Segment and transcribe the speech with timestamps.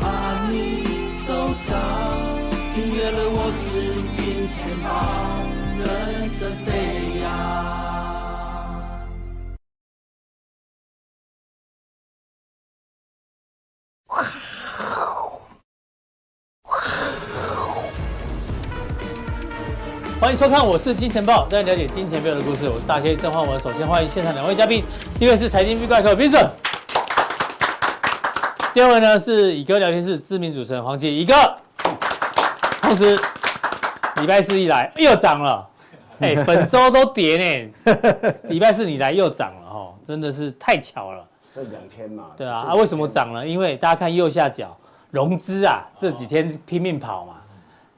[0.00, 1.78] 怕你受伤。
[2.74, 3.62] 订阅了我是
[4.16, 4.86] 金钱豹，
[5.78, 6.68] 人生飞
[7.20, 7.24] 扬。
[20.20, 22.66] 欢迎收看，我是金钱豹，带你了解金钱豹的故事。
[22.66, 23.60] 我是大 K 郑焕文。
[23.60, 24.82] 首先欢迎现场两位嘉宾，
[25.18, 26.48] 第一位是财经 B 怪客 Vincent，
[28.74, 31.32] 第二位呢是乙哥聊天室知名主持人黄杰乙哥。
[32.82, 33.16] 同时，
[34.16, 35.64] 礼拜四一来又涨了，
[36.18, 37.94] 哎， 本周都跌呢，
[38.48, 41.24] 礼拜四你来又涨了哈，真的是太巧了。
[41.54, 43.46] 这两天嘛，对啊，啊为什么涨了？
[43.46, 44.76] 因为大家看右下角
[45.12, 47.34] 融资啊，这几天拼命跑嘛，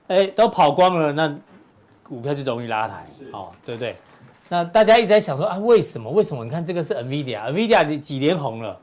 [0.08, 1.34] 哎，都跑光了那。
[2.02, 3.96] 股票就容易拉抬，哦，对不对？
[4.48, 6.08] 那大家一直在想说啊，为什么？
[6.08, 6.44] 为什么？
[6.44, 8.78] 你看这个是 NVIDIA，NVIDIA 几连红了，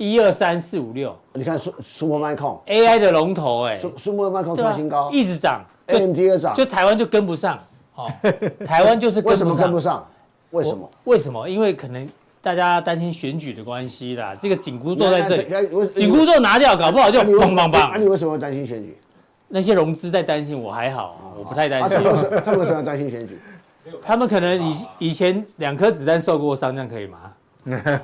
[0.00, 1.14] 一二三四五六。
[1.34, 7.58] 你看 Supermicro AI 的龙头，哎，Supermicro 创新高，一直涨，AMD 也涨，就台湾就跟不上，
[7.94, 8.10] 哦，
[8.64, 9.36] 台湾就是跟不上。
[9.36, 10.08] 为什么跟不上？
[10.52, 10.90] 为什么？
[11.04, 11.46] 为什么？
[11.46, 12.08] 因为可能
[12.40, 15.46] 大家担心选举的关系啦，这个紧箍咒在这里，
[15.94, 17.90] 紧箍咒拿掉，搞不好就砰砰砰。
[17.92, 18.96] 那你为什么担心选举？
[19.48, 21.98] 那些融资在担心，我还好，我不太担心。
[22.42, 23.38] 他们为什么担心选举？
[24.00, 27.18] 他们可能以以前两颗子弹受过伤，这样可以吗？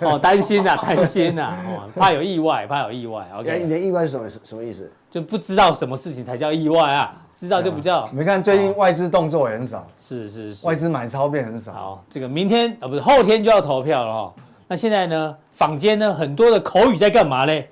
[0.00, 3.26] 哦，担心呐， 担心呐，哦，怕有意外，怕有意外。
[3.38, 4.28] OK，你的意外是什么？
[4.44, 4.90] 什么意思？
[5.10, 7.14] 就不知道什么事情才叫意外啊？
[7.32, 8.08] 知道就不叫。
[8.12, 11.72] 你看最近外资动作也很少，是是是，外资买超变很少。
[11.72, 14.34] 好，这个明天啊，不是后天就要投票了哈。
[14.68, 17.70] 那现在呢，坊间呢很多的口语在干嘛嘞？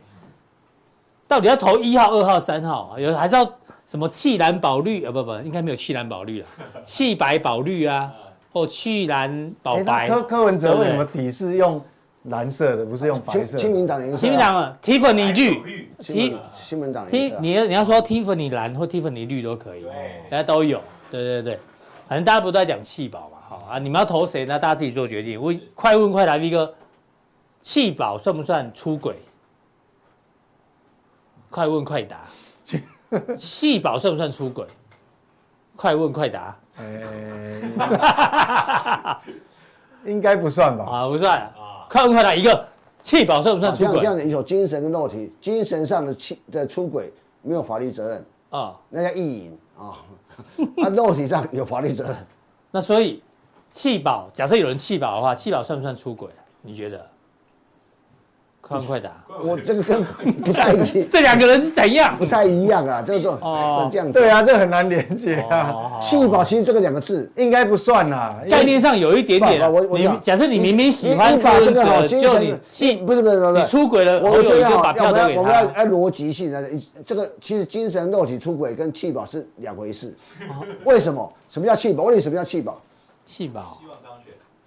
[1.27, 2.99] 到底要投一号、二号、三号？
[2.99, 3.47] 有还是要？
[3.87, 5.13] 什么弃蓝宝绿啊？
[5.13, 6.47] 不不，应该没有弃蓝宝绿了，
[6.83, 8.11] 弃白宝绿啊，
[8.55, 10.09] 或去蓝宝白。
[10.09, 11.85] 柯柯文哲为什么底是用
[12.27, 13.59] 蓝色的，不是用白色？
[13.59, 14.17] 亲民党颜色。
[14.17, 15.91] 亲民党啊，Tiffany 绿。
[16.77, 17.05] 民党。
[17.09, 19.85] T 你你要说 Tiffany 蓝或 Tiffany 绿都可以，
[20.31, 20.81] 大家都有。
[21.11, 21.59] 对对对，
[22.09, 24.57] 反正大家不都在讲气保嘛，好啊，你们要投谁那？
[24.57, 25.41] 大家自己做决定。
[25.41, 26.73] 我快问快答，V 哥，
[27.61, 29.17] 气保算不算出轨？
[31.51, 32.21] 快问快答。
[33.37, 34.65] 气保算不算出轨？
[35.75, 36.57] 快问快答。
[36.79, 37.61] 欸、
[40.05, 40.85] 应该不算吧？
[40.85, 41.39] 啊，不算。
[41.39, 42.67] 啊，快问快答一个，
[43.01, 44.01] 气保算不算出轨？
[44.01, 47.13] 这样子有精神跟肉体，精神上的气的出轨
[47.43, 49.99] 没有法律责任啊，那叫意淫啊。
[50.77, 52.17] 那肉体上有法律责任。
[52.71, 53.23] 那所以
[53.71, 56.29] 气保，假设有人气保的话，气保算不算出轨？
[56.61, 57.07] 你觉得？
[58.67, 59.11] 快问快答，
[59.43, 60.03] 我这个跟
[60.43, 62.17] 不太一样， 这两个人是怎样？
[62.17, 66.01] 不太一样啊，这种哦，这样对啊，这很难连接啊。
[66.01, 69.71] 气保其实这个两个字应该不算啦，概念上有一点点。
[69.71, 75.41] 我我假设你明明喜欢柯文哲，就你弃不是不是不是你出轨了，我就就把票都给他。
[75.41, 76.67] 我们要按逻辑性的，
[77.05, 80.17] 这个其实精神肉体出轨跟气保是两回事。
[80.85, 81.31] 为什么？
[81.51, 82.05] 什么叫弃保？
[82.05, 82.81] 问你什么叫气保？
[83.27, 83.79] 气保。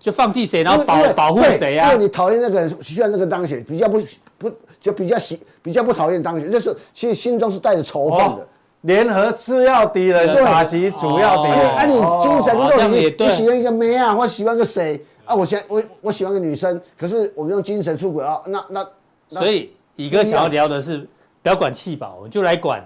[0.08, 1.92] 就放弃谁，然后保保护谁呀？
[1.92, 4.02] 因为你讨厌那个人，需要那个当选，比较不
[4.38, 8.48] 不就比较喜比较不讨厌当选，就是其实心中是带着仇恨的，
[8.84, 11.60] 联合次要敌人打击主要敌人。
[11.72, 15.36] 啊，你精神肉体，你喜欢一个妹啊，或喜欢个谁啊？
[15.36, 18.88] 我喜我我喜欢个女生，可是我们用精神出轨啊，那那
[19.28, 21.00] 所以乙哥想要聊的是，
[21.44, 22.82] 不要管气保，我们就来管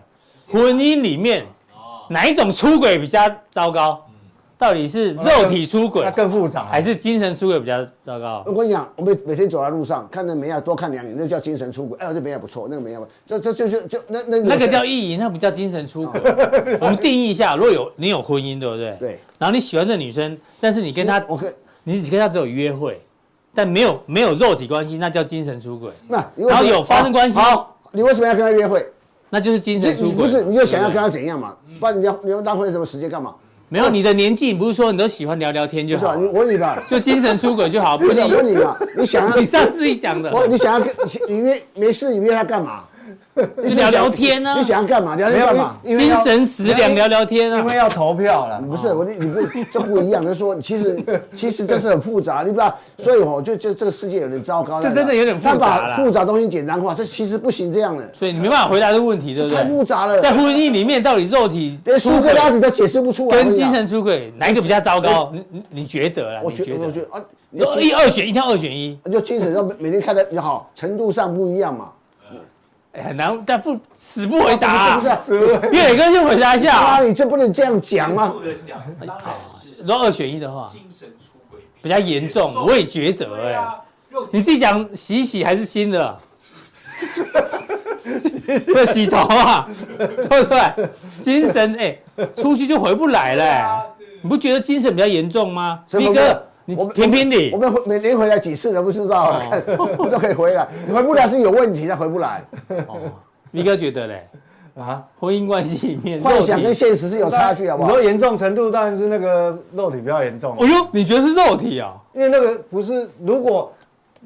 [0.52, 1.46] 婚姻里面
[2.10, 3.22] 哪一种出轨比较
[3.52, 4.08] 糟糕。
[4.62, 8.44] 到底是肉体出轨，那更复杂，还是精神出轨比较糟糕？
[8.46, 11.98] 我跟你讲，我们每天走在路上，看到美亚多看两眼，那叫精神出轨。
[11.98, 16.22] 哎，这美亚不错，那个美亚，这这就是就那那那个叫意淫，那不叫精神出轨。
[16.80, 18.96] 我们定义一下，如果有你有婚姻，对不对？
[19.00, 19.20] 对。
[19.40, 21.18] 然后你喜欢这女生，但是你跟她，
[21.84, 23.02] 你你跟她只有约会，
[23.56, 25.90] 但没有没有肉体关系，那叫精神出轨。
[26.08, 28.86] 那然后有发生关系，好，你为什么要跟她约会？
[29.32, 30.14] 那就是精神出轨。
[30.14, 31.58] 不是，你就想要跟她怎样嘛？
[31.80, 33.34] 不然你要你要浪费什么时间干嘛？
[33.74, 36.12] 没有你的年纪，你不是说你都喜欢聊聊天就好？
[36.18, 37.98] 我问你吧，就精神出轨就好。
[37.98, 38.76] 不是我问你嘛？
[38.98, 39.38] 你想要？
[39.38, 40.30] 你上次讲的。
[40.30, 40.94] 我你想要跟
[41.30, 42.84] 你约没事，你约他干嘛？
[43.64, 44.56] 就聊聊天呢？
[44.58, 45.16] 你想要干嘛？
[45.16, 45.78] 聊聊干嘛？
[45.86, 47.60] 精神食粮聊聊天啊？
[47.60, 48.62] 因为要投票了。
[48.62, 49.40] 不是我，你不
[49.72, 50.22] 这不一样。
[50.22, 51.04] 就是说，其实
[51.36, 52.76] 其实这是很复杂，你不知道。
[52.98, 54.82] 所以哦，就就这个世界有点糟糕。
[54.82, 55.82] 这真的有点复杂了。
[55.82, 58.10] 他把复杂东西简单化，这其实不行这样的。
[58.14, 59.58] 所以你没办法回答这个问题，对不对？
[59.58, 60.20] 太复杂了。
[60.20, 65.32] 在婚姻里面，到底肉体连苏格拉底都解释不出来，跟精神出轨哪一个比较糟糕？
[65.34, 66.42] 你你你觉得啦？
[66.44, 67.24] 我觉得我觉得啊，
[67.80, 69.00] 一二选一，挑二选一。
[69.10, 71.90] 就精神上每天看的也好，程度上不一样嘛。
[72.94, 75.40] 哎，很难，但不死不回答，不是？
[75.72, 76.78] 岳磊哥就回答一下。
[76.78, 78.34] 啊，你这不能这样讲吗？
[79.80, 83.58] 如果二选一的话，精神出轨比较严重，我也觉得哎。
[84.32, 86.20] 你自己讲洗洗还是新的？
[88.76, 90.90] 要洗头啊，对不对？
[91.22, 93.84] 精神哎、欸，出去就回不来了、欸。
[94.22, 97.52] 你不觉得精神比较严重吗斌哥，你评评理。
[97.54, 99.62] 我们每年回来几次都不知道，看
[99.98, 100.68] 我都可以回来。
[100.88, 102.44] 你回不来是有问题才回不来。
[102.88, 102.98] 哦
[103.52, 104.28] ，V 哥觉得嘞？
[104.80, 107.90] 啊，婚姻关系里面，幻想跟现实是有差距，好不好？
[107.90, 110.56] 你说严重程度当然是那个肉体比较严重。
[110.58, 111.94] 哦呦，你觉得是肉体啊？
[112.14, 113.72] 因为那个不是，如果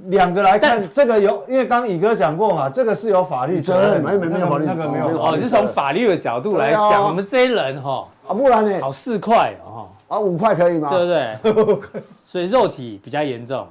[0.09, 5.07] 两个来看，这个有，因为刚刚乙哥讲过嘛，这个是有法律责任，没没没有法律，那个没有。
[5.19, 8.79] 哦，是从法律的角度来讲，我们这些人哈，啊，不然呢？
[8.81, 10.89] 好四块哦，啊，五块可以吗？
[10.89, 12.01] 对不对？
[12.15, 13.67] 所以肉体比较严重。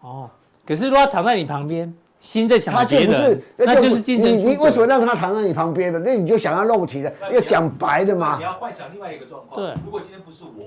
[0.00, 0.30] 哦，
[0.66, 1.94] 可是如果他躺在你旁边。
[2.20, 4.36] 心在想别的，那就是精神。
[4.36, 6.00] 你为什么让他躺在你旁边的？
[6.00, 8.36] 那你就想要肉体的，要讲白的嘛。
[8.38, 9.64] 你要幻想另外一个状况。
[9.64, 10.64] 对，如果今天不是我，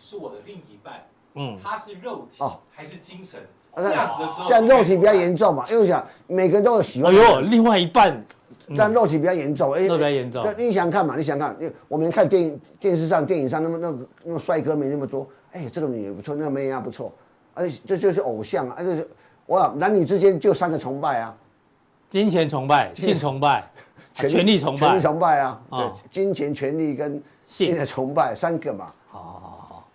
[0.00, 1.04] 是我的另一半，
[1.34, 2.40] 嗯，他是肉体
[2.72, 3.40] 还是精神？
[3.74, 5.64] 这样子的时候，这样肉体比较严重嘛？
[5.72, 7.12] 因为想每个人都有喜欢。
[7.12, 8.24] 哎呦，另外一半，
[8.74, 10.42] 这样肉体比较严重，哎，比较严重。
[10.44, 11.16] 那你想看嘛？
[11.16, 11.56] 你想看？
[11.88, 17.12] 我们看电影、电视上、电影上那么那那么帅哥没那么多，哎，这个女也不错，那个妹也不错，
[17.54, 19.06] 而且这就是偶像啊，而且。
[19.46, 21.34] 哇，男女之间就三个崇拜啊，
[22.08, 23.68] 金钱崇拜、 性崇拜、
[24.14, 29.88] 权力崇拜、权力崇拜啊，对，金钱、权力跟性的崇拜三个嘛，好好好，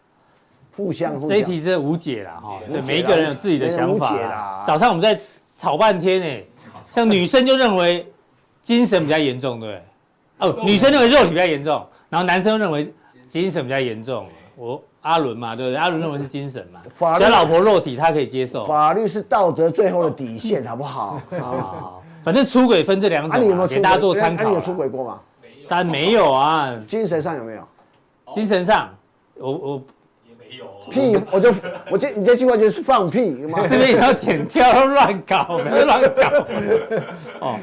[0.75, 1.17] 互相。
[1.27, 4.61] 这一题是无解了哈，对，每一个人有自己的想法。
[4.65, 5.19] 早上我们在
[5.57, 6.45] 吵半天呢，
[6.89, 8.05] 像女生就认为
[8.67, 9.81] 精神比较严重，对，
[10.39, 12.93] 哦，女生认为肉体比较严重，然后男生认为
[13.25, 14.83] 精神比较严重，我。
[15.01, 15.77] 阿伦嘛，对不对？
[15.77, 18.65] 阿伦认为是精神嘛，法律，老婆肉体他可以接受。
[18.65, 21.21] 法律是道德最后的底线，好不好？
[21.39, 24.49] 好， 反正出轨分这两种，啊、给大家做参考。
[24.49, 25.21] 你有出轨过吗？
[25.65, 26.75] 当然没有啊。
[26.85, 27.65] 精神上有没有？
[28.33, 28.89] 精神上，
[29.35, 29.81] 我我
[30.27, 30.65] 也没有。
[30.91, 31.53] 屁，我就
[31.89, 33.65] 我这你这句话就是放屁嘛。
[33.65, 36.45] 这边也要剪掉， 乱搞，不要乱搞。
[37.39, 37.59] 哦，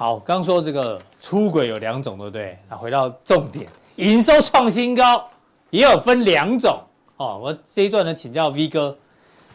[0.00, 2.56] 好，刚说这个出轨有两种，对不对？
[2.70, 3.66] 那回到重点，
[3.96, 5.28] 营收创新高
[5.70, 6.78] 也有分两种。
[7.16, 8.96] 哦，我这一段呢，请教 V 哥，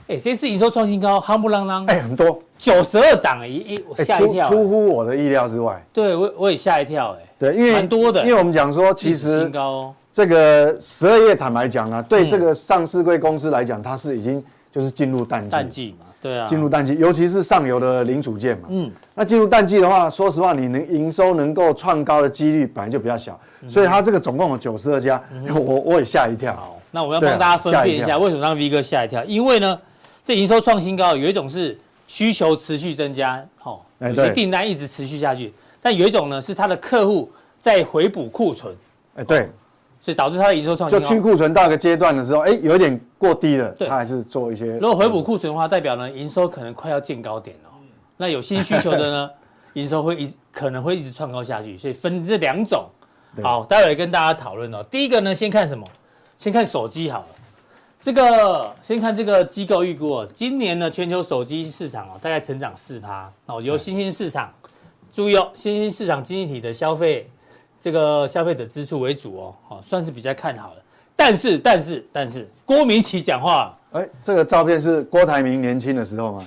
[0.09, 5.81] 哎，这次营收创新高，夯不啷啷，哎，很多，九十二档，一一我吓一跳，出乎我的意料之外。
[5.93, 14.43] 对，我我也吓一跳，哎，对，因为蛮多的，因为我们讲说，其实高这个十二月坦白讲呢，对这个上市贵公司来讲，它是已经
[14.73, 23.37] 就是进入淡季，淡季嘛，对啊，进入淡季，尤其是上游的零组件嘛，嗯，那进入淡季的话，说实话，你能营收能够创高的几率本来就比较小，
[23.67, 25.21] 所以它这个总共有九十二家，
[25.53, 26.79] 我我也吓一跳。
[26.91, 29.21] 那我要帮大家分辨一下，为什么让 V 哥吓一跳？
[29.25, 29.77] 因为呢，
[30.23, 31.77] 这营收创新高，有一种是
[32.07, 37.29] 需求持续增加，哦，有些订单一直持续下去；但有一种呢，是他的客户
[37.59, 38.73] 在回补库存，
[39.17, 39.49] 哎，对，
[40.03, 40.89] 所以导致它的营收创。
[40.89, 44.65] 就去库存到一个阶段的时候，哎，有一点过低了，它还是做一些。
[44.77, 47.69] 如果回补库存的话，代表呢，营收可能快要见高点了。
[48.17, 49.31] 那有新需求的呢，
[49.73, 52.85] 营收会一可能会一直创高下去，所以分这两种。
[53.41, 54.83] 好，待会跟大家讨论哦。
[54.91, 55.87] 第一个呢，先看什么？
[56.37, 57.27] 先看手机好了，
[57.99, 64.51] 这个先看这个机构预估哦，今年呢全球手机市场哦大概成长四趴哦，由新兴市场，
[65.09, 67.29] 注意哦，新兴市场经济体的消费
[67.83, 70.75] 这个消费者支出为主哦，哦算是比较看好了。
[71.17, 76.45] 但是但是但是郭明奇讲话，哎，这个照片是郭台铭年轻的时候吗？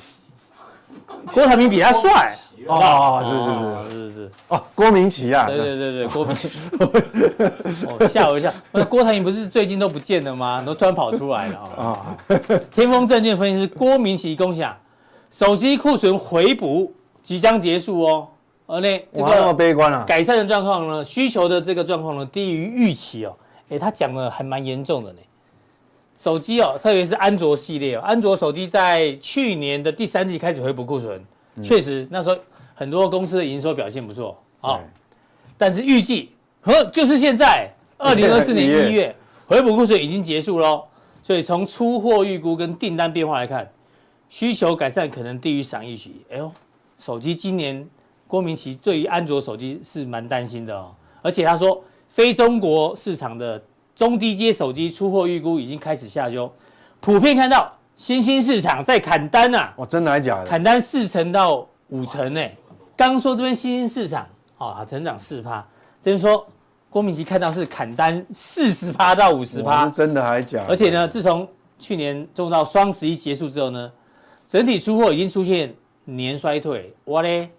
[1.35, 2.35] 郭台铭比他帅。
[2.67, 6.49] 哦，是是是是是哦，郭明奇啊，对对对对，郭明奇，
[7.87, 10.63] 哦吓我一下，那郭台铭不是最近都不见了吗？
[10.65, 12.17] 都突然跑出来了啊！
[12.73, 14.75] 天风证券分析师郭明錤共享，
[15.31, 16.91] 手机库存回补
[17.23, 18.27] 即将结束哦，
[18.67, 23.37] 而那这个那么悲观啊，改善的状况呢，需求的这个状况呢低于预期哦，
[23.69, 25.19] 哎，他讲的还蛮严重的呢。
[26.17, 31.25] 手机哦，特别是安卓系列哦，安卓手机在去年的第三季开始回补库存，
[31.63, 32.37] 确实那时候。
[32.79, 34.79] 很多公司的营收表现不错啊，
[35.57, 36.31] 但是预计
[36.61, 39.17] 和就是现在二零二四年一月
[39.49, 40.85] 回补库存已经结束喽，
[41.23, 43.67] 所以从出货预估跟订单变化来看，
[44.29, 46.21] 需求改善可能低于市场预期。
[46.31, 46.53] 哎呦，
[46.99, 47.89] 手机今年
[48.27, 50.93] 郭明奇对于安卓手机是蛮担心的哦，
[51.23, 53.63] 而且他说非中国市场的
[53.95, 56.53] 中低阶手机出货预估已经开始下修，
[57.01, 59.73] 普遍看到新兴市场在砍单呐。
[59.77, 60.47] 哇，真的还假的？
[60.47, 62.41] 砍单四成到五成呢。
[62.97, 64.27] 刚说这边新兴市场
[64.59, 65.67] 啊，成长四趴，
[66.01, 66.47] 这边说
[66.91, 70.69] 郭明奇看到是砍单四十趴到五十趴，是真的还假的？
[70.69, 71.47] 而且呢，自从
[71.79, 73.91] 去年做到双十一结束之后呢，
[74.47, 77.51] 整体出货已经出现年衰退，哇嘞！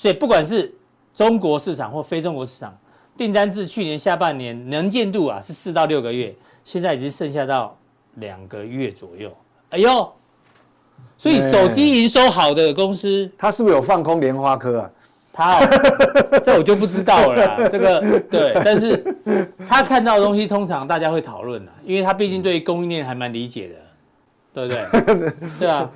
[0.00, 0.74] 所以不管是
[1.14, 2.74] 中国市场或非中国市场，
[3.18, 7.76] 订单至去年下半年能见度啊是四到六个月，现在已经剩下到
[8.14, 9.30] 两个月左右。
[9.68, 10.10] 哎呦！
[11.18, 14.90] 所以手机营收好的公司，他是不是有放空莲花科啊？
[15.34, 17.58] 他、哦，这我就不知道了啦。
[17.68, 19.04] 这个对，但是
[19.68, 23.74] 他看到的东西，通常大家会讨论的，因为他毕竟对供应链还蛮理解的，
[24.54, 24.72] 对不
[25.12, 25.32] 对？
[25.60, 25.90] 对啊。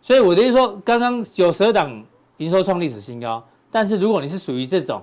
[0.00, 2.02] 所以我的意思说，刚刚九十二档
[2.42, 5.02] 营收创历史新高，但是如果你是属于这种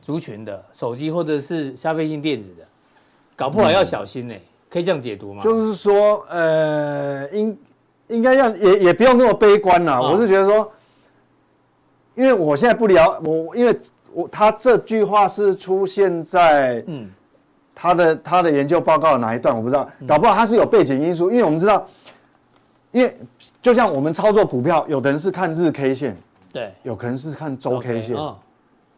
[0.00, 2.66] 族群的手机或者是消费性电子的，
[3.36, 4.42] 搞不好要小心呢、欸。
[4.70, 5.42] 可以这样解读吗？
[5.42, 7.58] 就是说，呃，应
[8.08, 9.98] 应该要也也不用那么悲观啦。
[9.98, 10.70] 哦、我是觉得说。
[12.14, 13.78] 因为我现在不聊我，因为
[14.12, 17.08] 我他这句话是出现在嗯
[17.72, 21.30] 他的他的研究报告的哪一段我不知道，搞不好他是有背景因素。
[21.30, 21.86] 因为我们知道，
[22.90, 23.16] 因为
[23.62, 26.16] 就像我们操作股票，有的人是看日 K 线，
[26.52, 28.16] 对，有可能是看周 K 线，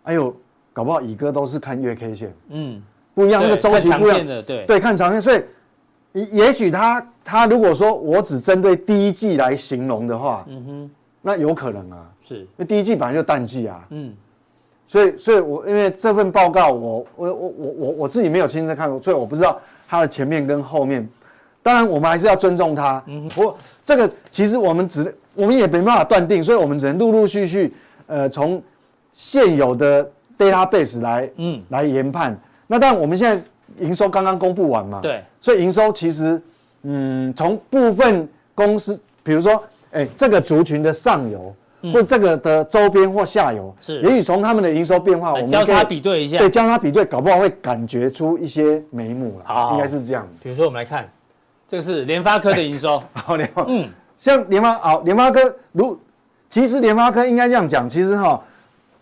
[0.05, 0.35] 哎呦
[0.73, 2.83] 搞不好乙哥都是看月 K 线，嗯，
[3.15, 4.65] 不一样，那个周期不一样，对。
[4.67, 5.21] 对，看长线。
[5.21, 5.43] 所以
[6.13, 10.91] 也也许他他如果说我只针对第一季来形容的话，嗯哼。
[11.23, 14.17] 那有可能啊，是，因为第一季本来就淡季啊，嗯，
[14.87, 21.07] 所以，所以我因为这份报告我，我，我，我，我，我，自己没有亲自看过，所以我不知道它的前面跟后面。
[21.63, 23.03] 当然，我们还是要尊重它。
[23.05, 23.55] 嗯，我
[23.85, 27.73] 这个其实我们只，我们也没办法断定，所以我们只能陆陆续续，
[28.07, 28.63] 呃，从
[29.13, 32.39] 现有的 database 来，嗯，来研判。
[32.67, 33.43] 那当然，我们现在
[33.79, 36.41] 营收刚刚公布完嘛，对，所以营收其实，
[36.83, 39.63] 嗯，从部分公司，比如说。
[39.93, 41.53] 哎，这个族群的上游，
[41.93, 49.45] 或者这个的周边或下游，是，也许从他们的营收变化，我们交叉比对一下，对，交叉比对，搞不好会感觉出一些眉目了。
[49.47, 50.29] 好，应该是这样。
[50.41, 51.11] 比如说，我们来看，
[51.67, 53.03] 这个是联发科的营收。
[53.15, 53.89] 好，联发，嗯，
[54.21, 55.99] 像联发，好，联发科，如
[56.49, 58.41] 其实联发科应该这样讲，其实哈，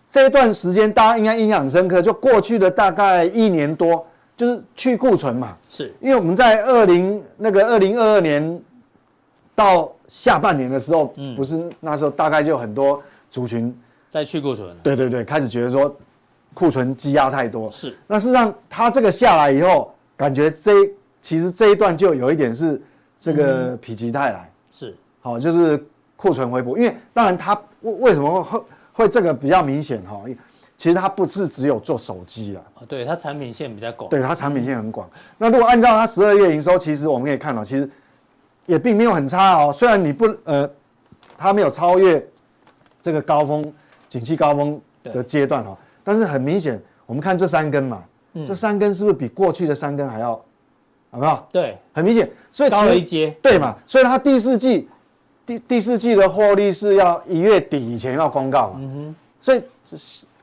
[0.09, 4.03] 这一段时间大家应该印象很深刻，就过去的大概一年多，
[4.35, 8.59] 就是去库存嘛，是因为我们在二零那个二零二二年
[9.53, 9.93] 到。
[10.11, 12.99] 下半年的时候，不是那时候大概就很多
[13.29, 13.71] 族群
[14.09, 14.75] 在去库存。
[14.81, 15.95] 对对对，开始觉得说
[16.51, 17.71] 库存积压太多。
[17.71, 17.95] 是。
[18.07, 20.71] 那事实上，它这个下来以后，感觉这
[21.21, 22.81] 其实这一段就有一点是
[23.19, 24.51] 这个否极泰来。
[24.71, 24.95] 是。
[25.29, 25.83] 好，就是
[26.15, 26.77] 库存回补。
[26.77, 30.21] 因为当然它为为什么会会这个比较明显哈？
[30.77, 32.63] 其实它不是只有做手机啊。
[32.87, 34.09] 对，它产品线比较广。
[34.09, 35.09] 对，它产品线很广。
[35.37, 37.89] 那如果按照它十二月营收，其实我们可以看到，其实。
[38.65, 40.69] 也并没有很差哦，虽然你不呃，
[41.35, 42.23] 它没有超越
[43.01, 43.73] 这个高峰，
[44.07, 50.35] 景气高峰的阶段哦，但是很明显，我们看这三根嘛，嗯、这三根是不是比过去的三根还要，
[51.09, 51.49] 好不好？
[51.51, 53.75] 对，很明显，所以高了一阶，对嘛？
[53.87, 54.87] 所以它第四季
[55.49, 59.61] 第第四季的获利是要一月底以前要公告嘛，嗯哼，所以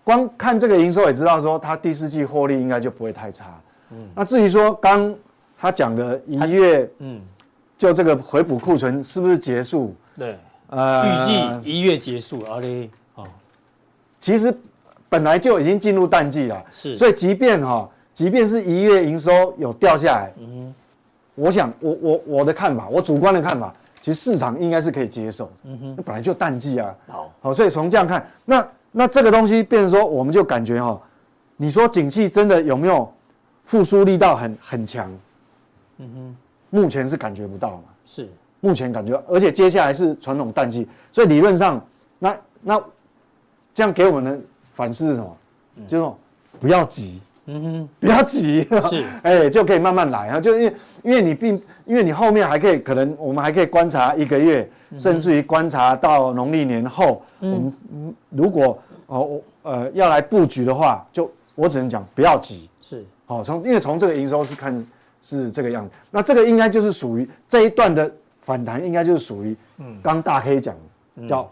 [0.03, 3.61] 光看这个营收也知道说它第四季获利应该就不会太差，
[3.91, 5.15] 嗯，那至于说刚
[5.57, 7.21] 他讲的一月，嗯。
[7.79, 9.95] 就这个回补库存是不是结束？
[10.17, 10.39] 对，
[10.71, 12.41] 呃，预计一月结束。
[12.49, 13.25] 阿嘞，哦，
[14.19, 14.51] 其实
[15.11, 20.75] 本来就已经进入淡季了，是，所以即便哈、哦，即便是一月营收有掉下来，嗯哼，
[21.35, 23.75] 我想我我我的看法，我主观的看法，
[24.07, 31.03] 其实市场应该是可以接受，嗯哼，那本来就淡季啊，好，好，所以从这样看，那那这个东西变成说，我们就感觉哈、哦，
[31.57, 33.13] 你说景气真的有没有
[33.65, 35.11] 复苏力道很很强？
[35.97, 36.37] 嗯哼。
[36.71, 37.83] 目前是感觉不到嘛？
[38.05, 41.85] 是，目前感觉，而且接下来是传统淡季，所以理论上，
[42.21, 42.81] 那那
[43.75, 44.41] 这样给我们的
[44.77, 45.37] 反思是什么？
[45.79, 46.17] 嗯、就是说
[46.61, 50.41] 不要急，嗯哼，不要急，是， 哎、欸，就可以慢慢来啊。
[50.41, 64.87] 就因为因为你并因为你后面还可以，可能我们还可以观察一个月，嗯、甚至于观察到农历年后，嗯、我们如果哦呃要来布局的话，就我只能讲不要急，是，好从因为从这个营收是看。
[65.23, 68.09] 是这个样子，那这个应该就是属于这一段的
[68.43, 70.73] 反弹，应该就是属于，嗯，刚大黑讲
[71.27, 71.51] 叫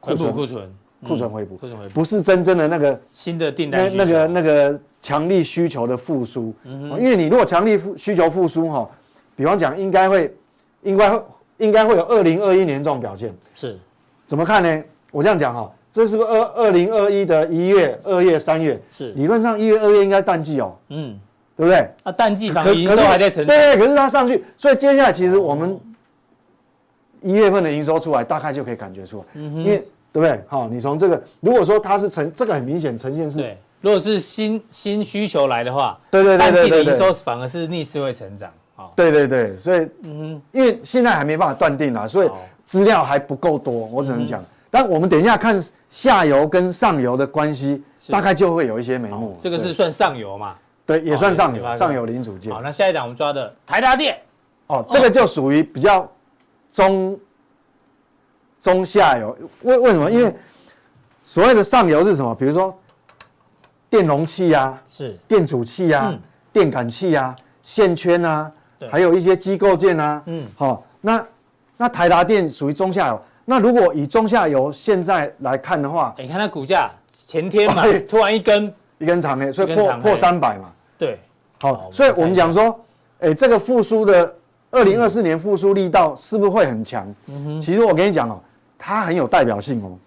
[0.00, 0.32] 库存。
[0.32, 0.74] 库存，
[1.06, 8.88] 库存回补，库存回补，不是真正的那个新的订单那那个那个强力需求的复苏，嗯，因为你如果强力需求复苏哈，
[9.36, 10.34] 比方讲应该会，
[10.80, 11.22] 应该会
[11.58, 13.78] 应该会有二零二一年这种表现，是，
[14.26, 14.82] 怎么看呢？
[15.10, 18.80] 我这样讲哈，这是不是二二零二一的一月、二月、三月？
[18.88, 21.20] 是，理论上一月、二月应该淡季哦，嗯。
[21.56, 21.88] 对不对？
[22.02, 23.56] 啊，淡季反而营收还在成长。
[23.56, 25.78] 对，可是它上去，所以接下来其实我们
[27.22, 29.24] 一月份的营收出来，大概就可以感觉出来。
[29.34, 29.58] 嗯哼。
[29.60, 29.78] 因为
[30.12, 30.42] 对不对？
[30.48, 33.56] 好，你从这个，如果说它是呈这个很明显呈现是，对。
[33.84, 38.50] 如果是新新需求来的话，对对对对对，的营收反而是逆势会成长。
[38.74, 42.30] 好，对对对，所以嗯，因为现在还没办法断定啊，所以
[42.64, 44.42] 资料还不够多，我只能讲。
[44.70, 49.36] 但我们等一下看下游跟上游的关系，大概就会有一些眉目。
[49.38, 50.56] 这个是算上游嘛？
[50.86, 52.50] 对，也算上游，上游零组件。
[52.50, 54.18] 好，那下一档我们抓的台达电，
[54.68, 56.10] 哦，这个就属于比较
[56.72, 57.20] 中
[58.62, 59.36] 中下游。
[59.60, 60.10] 为为什么？
[60.10, 60.34] 因为
[61.22, 62.34] 所谓的上游是什么？
[62.34, 62.74] 比如说
[63.94, 65.16] 电容器啊，是。
[65.28, 66.20] 电阻器啊，嗯、
[66.52, 68.90] 电感器啊，线圈啊，对。
[68.90, 71.24] 还有一些机构件啊，嗯，好、哦，那
[71.76, 73.22] 那台达电属于中下游。
[73.44, 78.72] 那如果以中下游现在来看的话，你看它股价前天嘛，突然一根。
[78.98, 80.72] 一根长黑，所以破破三百嘛。
[80.96, 81.18] 对，
[81.60, 82.80] 好，所以我们讲说，
[83.18, 84.34] 哎，这个复苏的
[84.70, 87.06] 二零二四年复苏力道是不是会很强？
[87.26, 88.40] 嗯哼，其实我跟你讲哦，
[88.78, 89.98] 它很有代表性哦。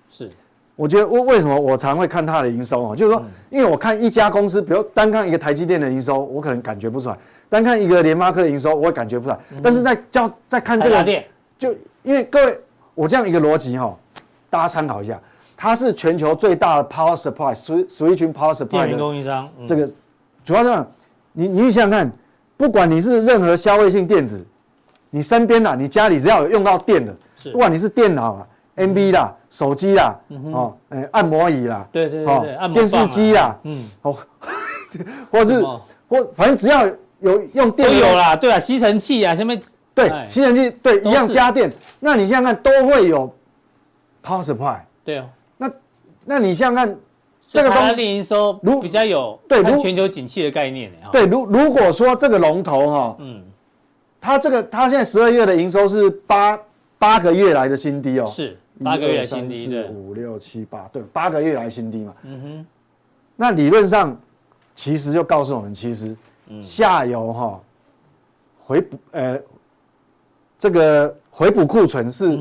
[0.78, 7.16] 是，我觉得为为什么我常会看它的营收啊，就是说，因为我看一家公司，比如单看一个台积电的营收，我可能感觉不出来；
[7.50, 9.40] 单看一个联发科的营收，我也感觉不出来。
[9.62, 11.24] 但是在叫在看这个，
[11.58, 12.60] 就因为各位。
[12.98, 13.96] 我这样一个逻辑哈，
[14.50, 15.22] 大家参考一下，
[15.56, 19.48] 它是全球最大的 power supply，switching power supply 的供应商。
[19.68, 19.88] 这个
[20.44, 20.92] 主要这样，
[21.32, 22.12] 你你想想看，
[22.58, 24.44] 不管你是任何消费性电子，
[25.12, 27.16] 你身边呐，你家里只要有用到电的，
[27.52, 30.16] 不管你是电脑啊、NB 啦、手机啦、
[30.54, 34.16] 哦，哎，按摩椅啦，对对对，电视机啦，嗯，哦，
[35.30, 35.62] 或是
[36.08, 36.86] 或反正只要
[37.20, 39.54] 有用电都有啦，对啊，吸尘器啊，什么。
[39.96, 43.34] 对，吸尘器对一样家电，那你想想看，都会有
[44.24, 44.78] power supply。
[45.04, 45.26] 对哦，
[45.58, 45.72] 那
[46.24, 46.96] 那你想想看，
[47.48, 53.42] 这个东西营收如比较有对全球景气的概念对，如如果说这个龙头哈，嗯，
[54.22, 56.60] 它这个它现在十二月的营收是八
[57.00, 62.14] 八个月来的新低哦，是八个月来新低的五六七八，对，八个月来新低嘛。
[62.24, 62.66] 嗯哼，
[63.36, 64.20] 那理论上
[64.76, 66.16] 其实就告诉我们，其实
[66.64, 67.60] 下游哈
[68.64, 69.40] 回补呃。
[70.60, 72.32] 这个回补库存是，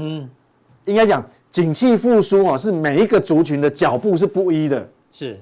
[0.87, 4.89] 应该讲景气复苏啊，是每一个族群的脚步是不一的。
[5.13, 5.39] 是，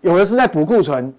[0.00, 1.14] 有的是在补库存，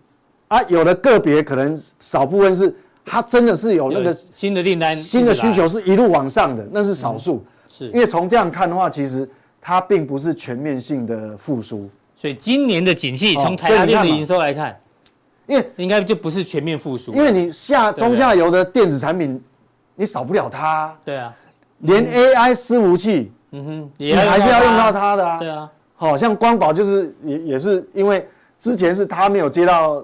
[0.49, 7.41] 啊，有的个别可能少部分是，它真的是有那个新的订单、新的需求是一路往上的，那是少数。
[7.71, 9.29] 是，因为从这样看的话，其实
[9.61, 11.89] 它并不是全面性的复苏。
[12.15, 14.77] 所以今年的景气从台积电的营收来看，
[15.47, 17.13] 因为应该就不是全面复苏。
[17.13, 19.41] 因为你下中下游的电子产品。
[19.93, 21.31] 你少不了它，对啊，
[21.79, 28.25] 连 AI 伺服器，嗯哼，你还是要用到它的啊，对啊，好像光宝就是也也是因为
[28.57, 30.03] 之前是他没有接到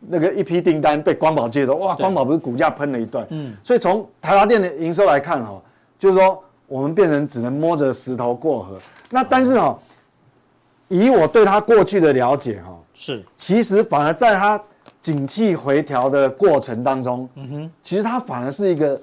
[0.00, 5.58] 那个一批订单被光宝接的，哇，光宝不是股价喷了一段，嗯，所以从台达电的营收来看哈，
[5.98, 8.78] 就是说我们变成只能摸着石头过河，
[9.10, 9.76] 那但是哦，
[10.86, 14.62] 以我对他过去的了解哈，是，其实反而在他
[15.02, 19.00] 景气回调的过程当中，嗯哼，其实它反而是一个。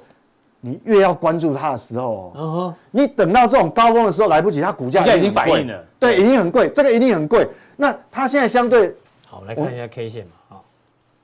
[0.61, 7.47] 你越要关注它的时候，嗯哼，你等到这种高峰的时候来不及，它股价已经反应了，对，已经很贵，这个一定很贵。
[7.75, 8.95] 那它现在相对
[9.27, 10.61] 好，来看一下 K 线嘛，啊，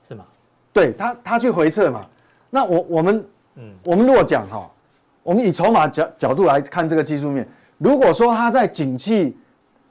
[0.06, 0.24] 是吗？
[0.72, 2.06] 对，它它去回撤嘛。
[2.50, 3.24] 那我我们，
[3.56, 4.70] 嗯，我们如果讲哈，
[5.22, 7.46] 我们以筹码角角度来看这个技术面，
[7.78, 9.36] 如果说它在景气，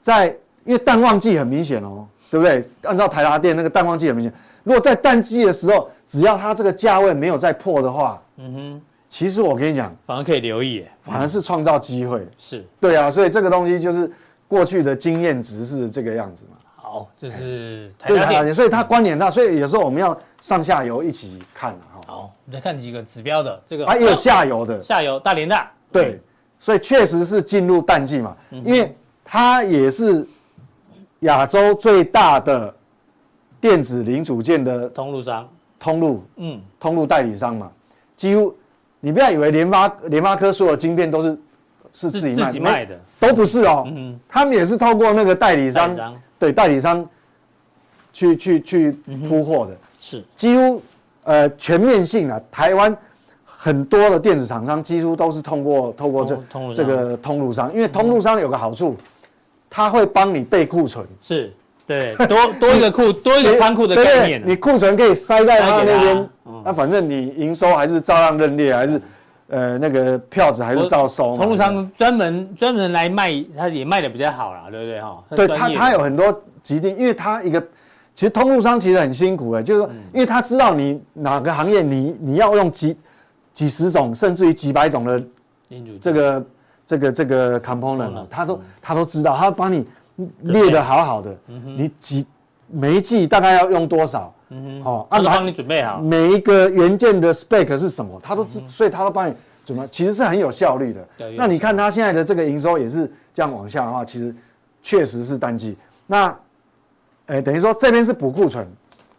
[0.00, 0.28] 在
[0.64, 2.64] 因为淡旺季很明显哦，对不对？
[2.82, 4.32] 按照台达电那个淡旺季很明显，
[4.64, 8.82] 如果在淡季的时候，只要它这个价位没有再破的话，嗯哼。
[9.08, 12.26] 其实我跟你讲，反而可以留意，反而是创造机会。
[12.38, 14.10] 是，对啊，所以这个东西就是
[14.48, 16.56] 过去的经验值是这个样子嘛。
[16.74, 21.91] 好，这是台达电，所以它关联大，所以有时候我们要上下游一起看哈。
[22.12, 25.70] 好，我们再看几个指标的这个，啊，也有下游的，下游大连大。
[25.90, 26.20] 对，
[26.58, 28.94] 所以确实是进入淡季嘛，因为
[29.24, 30.26] 它也是
[31.20, 32.74] 亚洲最大的
[33.58, 35.48] 电子零组件的通路商，
[35.78, 37.72] 通路，嗯，通路代理商嘛，
[38.14, 38.54] 几乎。
[39.04, 41.36] 你不要以为联发联发科所有晶片都是
[41.92, 43.82] 是自己卖，自己卖的，都不是哦。
[43.88, 47.04] 嗯，他们也是透过那个代理商，对代理商
[48.12, 48.92] 去去去
[49.28, 49.76] 铺货的。
[49.98, 50.80] 是，几乎
[51.24, 52.96] 呃全面性啊，台湾
[53.44, 56.38] 很多的电子厂商几乎都是通过透过这
[56.74, 58.96] 这个通路商，因为通路商有个好处，
[59.70, 61.06] 他会帮你备库存。
[61.20, 61.52] 是。
[61.84, 64.40] 对，多多一个库， 多一个仓库的概念。
[64.46, 66.28] 你库存可以塞在他那边，
[66.64, 69.02] 那反正你营收还是照样认列，还是
[69.48, 71.36] 呃那个票子还是照收。
[71.36, 75.24] 通路商专门专门来卖，他也卖的比较好啦，对不对哈？
[75.30, 77.62] 对他，他有很多基金，因为他一个
[78.14, 82.96] 其实通路商其实很辛苦的，就是说，因为他知道你哪个行业，你你要用几
[83.52, 85.22] 几十种甚至于几百种的
[86.00, 86.46] 这个
[86.86, 89.86] 这个这个 component，他都他都知道，他帮你。
[90.42, 92.24] 列得好好的，你几
[92.68, 94.32] 每一季大概要用多少？
[94.84, 95.98] 哦，他都帮你准备好。
[96.00, 101.08] 每一个元件的 spec 是什么，他都知，所以他都帮你准备，其实是很有效率的。
[101.34, 104.32] 那你看他现在的这个营收也是这样往下的话，其实
[104.82, 105.78] 确实是淡季。
[106.06, 106.38] 那，
[107.26, 108.66] 哎，等于说这边是补库存，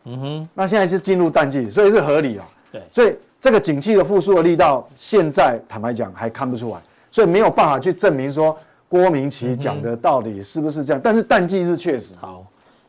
[0.06, 2.46] 嗯哼，那现在是进入淡季，所以是合理啊。
[2.72, 6.78] 对，所以这个景气的复苏的力道，现在坦白讲还看不出来，
[7.12, 8.58] 所以没有办法去证明说。
[8.90, 11.02] 郭明奇讲的到底是不是这样？
[11.04, 12.46] 但是淡季是确实好。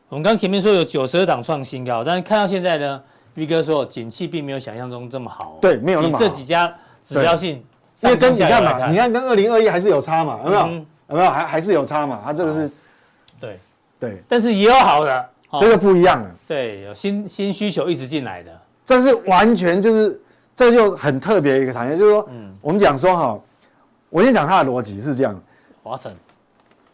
[0.07, 3.01] 我们刚前面说有九十二档创新高，但是看到现在呢
[3.33, 5.57] ，V 哥说景气并没有想象中这么好。
[5.59, 6.19] 对，没有那么好。
[6.19, 7.53] 这几家指标性，
[8.03, 10.61] 因为跟你看嘛，你看跟二零二一还是有差嘛，有没有？
[11.09, 11.31] 有没有？
[11.31, 12.21] 还还是有差嘛？
[12.23, 12.71] 它这个是，
[13.39, 13.57] 对
[13.99, 15.29] 对，但是也有好的，
[15.59, 16.35] 这个不一样了。
[16.47, 20.21] 对，有新新需求一直进来的，这是完全就是
[20.55, 23.39] 这就很特别一个产业，就是说，嗯，我们讲说哈，
[24.09, 25.41] 我先讲它的逻辑是这样，
[25.83, 26.15] 华晨，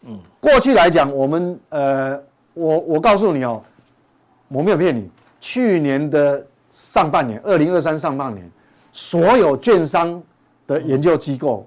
[0.02, 2.22] 嗯，过去来讲，我们呃。
[2.54, 3.62] 我我告诉你哦，
[4.48, 5.10] 我没有骗你。
[5.40, 8.46] 去年的上半年，二零二三上半年，
[8.92, 10.22] 所有券商
[10.66, 11.66] 的研究机构，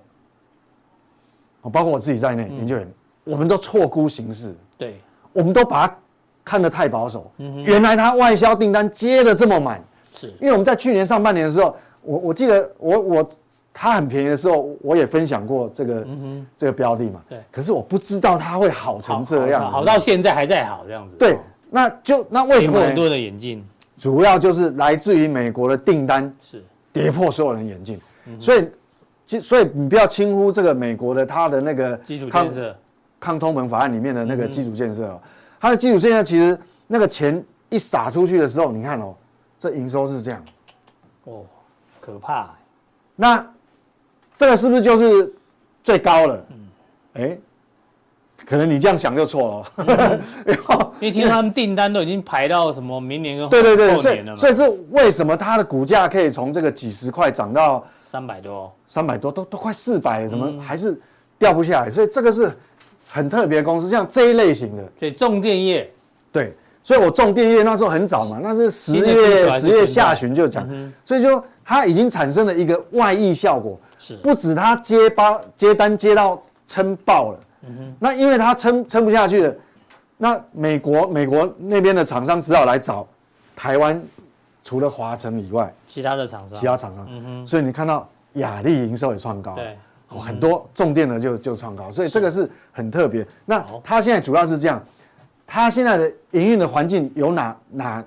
[1.72, 2.88] 包括我自己在内，研究员，
[3.24, 4.56] 我们都错估形势。
[4.78, 5.02] 对，
[5.36, 5.96] 我们都把它
[6.44, 7.30] 看得太保守。
[7.38, 9.84] 原来它外销订单接的这么满，
[10.16, 13.30] 是因为我们在去年上半年的时候，我我记得我我。
[13.78, 16.08] 它很便宜的时候，我也分享过这个、
[16.56, 17.22] 这个标的嘛。
[17.28, 17.38] 对。
[17.52, 21.18] 可是我不知道它会好成这样好好，好到现在还在好这样子。
[21.18, 21.38] 对，
[21.70, 23.62] 那就那为什么很多的眼镜？
[23.98, 28.00] 主要就是来自于美国的订单是跌破所有人眼镜，
[28.40, 32.74] 是所以，所以你不要轻忽这个美国的它的那个基础建设
[33.20, 35.22] 抗通膨法案里面的那个基础建设哦，
[35.60, 39.16] 它的基础建设其实那个钱一撒出去的时候，你看哦，
[39.58, 40.44] 这营收是这样，
[41.24, 41.44] 哦，
[42.00, 42.50] 可怕、欸。
[43.16, 43.48] 那
[44.36, 45.34] 这个是不是就是
[45.84, 46.46] 最高了？
[46.50, 46.68] 嗯，
[47.14, 47.38] 哎，
[48.46, 49.86] 可能你这样想就错了。
[49.88, 50.22] 嗯、
[51.00, 58.72] 因为听说他们订单都已经排到什么明年跟后对对对，所以所以是为什么它的股价可以从这个几十块涨到三百多？
[58.88, 61.00] 三百多都都快四百了，怎么还是
[61.40, 61.90] 掉不下来？
[61.90, 62.52] 所以这个是
[63.16, 64.84] 很特别的公司，像这一类型的。
[65.00, 65.90] 所以重电业，
[66.34, 73.80] 对，所以我重电业那时候很早嘛，那是十月十月下旬就讲，嗯、所以就它已经产生了一个外溢效果。
[73.98, 79.56] 是不止它接包接单接到撑爆了，嗯哼，那因为它撑撑不下去了，
[80.18, 83.08] 那美国美国那边的厂商只好来找
[83.56, 84.00] 台湾，
[84.64, 89.76] 除了华城以外，其他的厂商，其他厂商，嗯哼，所以你看到亚力营收也创高，对，
[90.08, 93.26] 很多重电的就就创高，所以这个是很特别。
[93.46, 94.84] 那他现在主要是这样，
[95.46, 98.06] 他现在的营运的环境有哪哪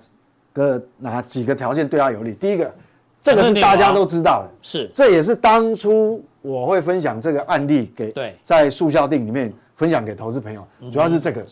[0.52, 2.32] 个哪几个条件对他有利？
[2.34, 2.72] 第一个。
[3.20, 11.44] 这个是大家都知道的，是，这也是当初我会分享这个案例给对，在速效定里面分享给投资朋友，主要是这个。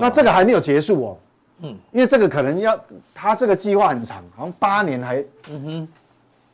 [0.00, 1.18] 那这个还没有结束哦，
[1.60, 2.80] 嗯，因为这个可能要
[3.14, 5.88] 他这个计划很长，好像八年还，嗯哼，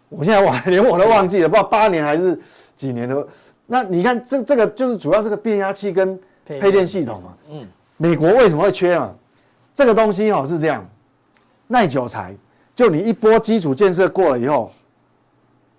[0.08, 2.38] 我现在我连我都忘记了，不知道八年还是
[2.76, 3.26] 几年都。
[3.66, 9.12] 那你看这这个就是主要这个变压器跟配电系统嘛，嗯，美国为什么会缺啊？
[9.74, 10.86] 这个东西哦是这样，
[11.68, 12.34] 耐久材。
[12.74, 14.72] 就你一波基础建设过了以后，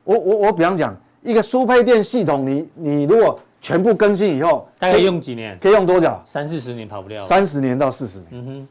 [0.04, 5.58] 我我我比方讲，一个输配电系统你，你你如果全部更新以后，大概用几年？
[5.60, 6.16] 可以用多久？
[6.24, 7.24] 三四十年跑不掉。
[7.24, 8.28] 三十年到四十年。
[8.32, 8.68] 嗯哼，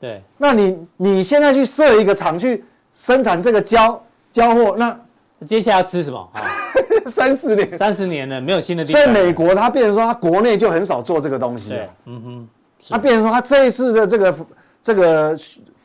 [0.00, 0.22] 对。
[0.36, 4.98] 那你你现在去设一个厂去生产这个交交货，那
[5.46, 6.28] 接下来吃什么？
[7.06, 8.84] 三十年，三十年了，没有新的。
[8.84, 11.70] 所以美国它变成说，它国内就很少做这个东西。
[11.70, 12.48] 对，嗯哼。
[12.90, 14.36] 它变成说，它这一次的这个
[14.82, 15.38] 这个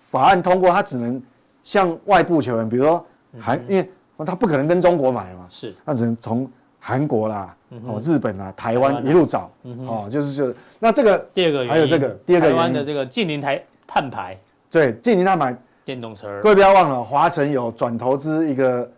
[0.10, 1.22] 法案通过，它只能。
[1.66, 3.06] 向外部求援，比如说
[3.40, 3.90] 韩，因为
[4.26, 6.46] 他不可能跟中国买嘛，是，他只能从
[6.78, 9.50] 韩国啦、哦日本啦、台湾一路找，
[9.88, 14.38] 哦，就是就是，那这个第二个还有这个第二个台湾的这个近邻台碳排，
[14.70, 15.58] 对，近邻碳排。
[15.86, 18.92] 电动车，各位不要忘了，华晨有转投资一个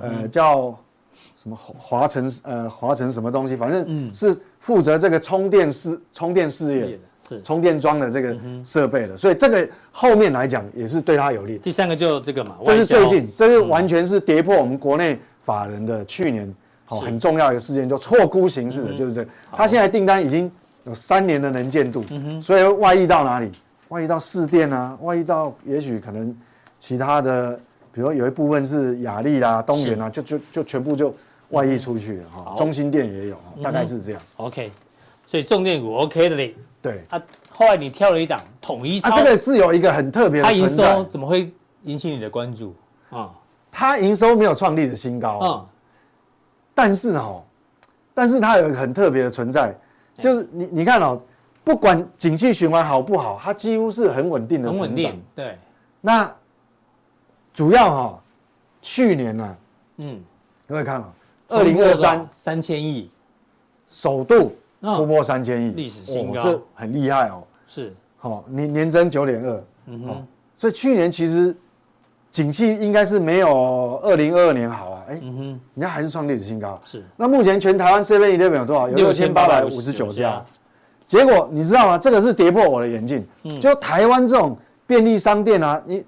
[0.00, 0.76] 呃叫
[1.36, 6.98] 什么华城呃华城什么东西，反正是负责这个充电事充电事业。
[7.28, 11.58] 是充电桩的这个设备的，所以这个后面来讲也是对他有利。
[11.58, 16.50] 第三个就这个嘛，这是最近，这是完全是跌破我们国内法人的去年
[16.86, 19.30] 好很重要一个事件，就错估形式的，就是这个。
[19.52, 20.50] 他现在订单已经
[20.84, 22.02] 有三年的能见度，
[22.40, 23.52] 所以外溢到哪里？
[23.88, 26.34] 外溢到市电啊，外溢到也许可能
[26.78, 27.60] 其他的，
[27.98, 31.12] 比如说有一部分是雅力啦、东元啊，就就就全部就
[31.48, 32.54] 外溢出去了哈。
[32.56, 34.22] 中心店也有，大概是这样。
[34.36, 34.70] OK，
[35.26, 36.54] 所以重电股 OK 的嘞。
[36.80, 42.72] 对啊，后来你挑了一档统一超，啊，这个是有一个很特别的，它营收怎么会引起你的关注
[43.10, 43.34] 啊？
[43.72, 45.66] 它营收没有创历史新高，嗯，
[46.76, 47.42] 但是哦，
[48.14, 49.74] 但是它有一个很特别的存在，
[50.20, 51.20] 就是你你看哦，
[51.64, 55.20] 不管景气循环好不好，它几乎是很稳定的，很稳定。
[55.34, 55.58] 对，
[56.00, 56.32] 那
[57.58, 58.22] 主要哈，
[58.80, 59.56] 去年呢，
[59.96, 60.20] 嗯，
[60.68, 61.06] 各位看哦，
[61.48, 63.10] 二零二三三千亿，
[63.88, 64.52] 首度。
[64.80, 67.42] 突破三千亿，历史新高，这很厉害哦。
[67.66, 70.26] 是，好，年年增九点二，嗯哼。
[70.54, 71.52] 所以去年其实
[72.30, 75.42] 景气应该是没有二零二二年好啊，哎，嗯哼，
[75.74, 76.80] 人家还是创历史新高。
[76.84, 78.88] 是，那目前全台湾 Seven Eleven 有多少？
[78.88, 80.40] 有六千八百五十九家。
[81.08, 81.98] 结果你知道吗？
[81.98, 83.26] 这个是跌破我的眼镜。
[83.42, 86.06] 嗯，就台湾这种便利商店啊，你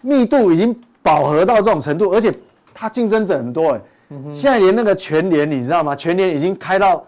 [0.00, 2.32] 密度已经饱和到这种程度，而且
[2.74, 3.80] 它竞争者很多哎。
[4.10, 5.94] 嗯，现在连那个全联，你知道吗？
[5.94, 7.04] 全联已经开到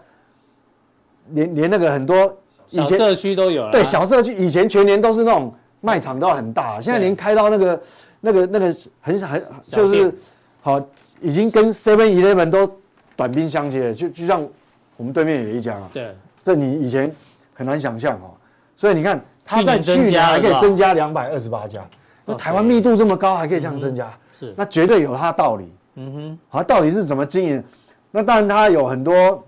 [1.31, 2.25] 连连那个很多
[2.69, 3.71] 以前小社区都有了。
[3.71, 7.81] 对，小社区以前全联都是那种卖场都很大，现在连开到那个
[8.21, 10.13] 那个那个很很就是
[10.61, 10.81] 好，
[11.21, 12.71] 已经跟 Seven Eleven 都
[13.15, 14.47] 短兵相接，就就像
[14.95, 15.89] 我们对面有一家啊。
[15.93, 16.15] 对。
[16.41, 17.09] 这你以前
[17.53, 18.35] 很难想象哦，
[18.75, 21.79] 所以你看，它在去年还可以增加两百二十八家，
[22.25, 25.71] 那台湾密度这么高，还可以这样增加，是，那绝对有它的道理。
[25.95, 27.63] 嗯哼，好，到底是怎么经营？
[28.11, 29.43] 那当然它有很多，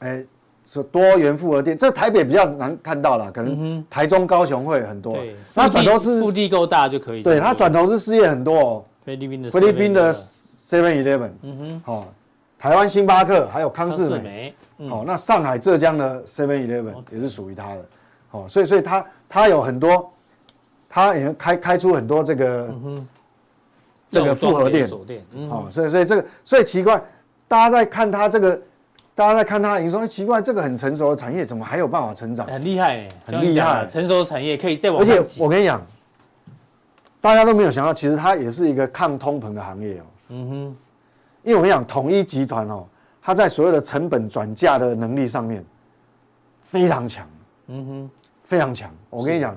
[0.00, 0.24] 哎，
[0.64, 5.12] 是多元复合店，这台北比较难看到了，可能台中、高雄会很多。
[5.12, 7.22] 对，它转投是，腹地够大就可以。
[7.22, 8.84] 对，它转投是事业很多哦。
[9.04, 12.08] 菲律宾的菲律宾的 Seven Eleven，嗯哼，好，
[12.58, 14.54] 台湾星巴克还有康士美。
[14.88, 17.84] 好，那上海、浙江的 Seven Eleven 也是属于它的，
[18.28, 20.12] 好，所以所以它它有很多，
[20.88, 22.74] 他也开开出很多这个
[24.08, 24.88] 这个复合店，
[25.48, 27.02] 好，所以所以这个所以奇怪，
[27.48, 28.60] 大家在看他这个，
[29.14, 32.46] 大家在看他你说，奇怪，这个很成熟的产业怎么还有办法成长？
[32.46, 35.00] 很厉害，很厉害，成熟的产业可以再往。
[35.00, 35.80] 而且我跟你讲，
[37.20, 40.04] 大家都没有想到，其实它也是一个抗通膨的行业哦。
[40.28, 40.76] 嗯哼，
[41.42, 42.86] 因为我跟你讲，统一集团哦。
[43.28, 45.64] 它在所有的成本转嫁的能力上面
[46.62, 47.28] 非常强，
[47.66, 48.10] 嗯哼，
[48.44, 48.88] 非常强。
[49.10, 49.56] 我跟你讲，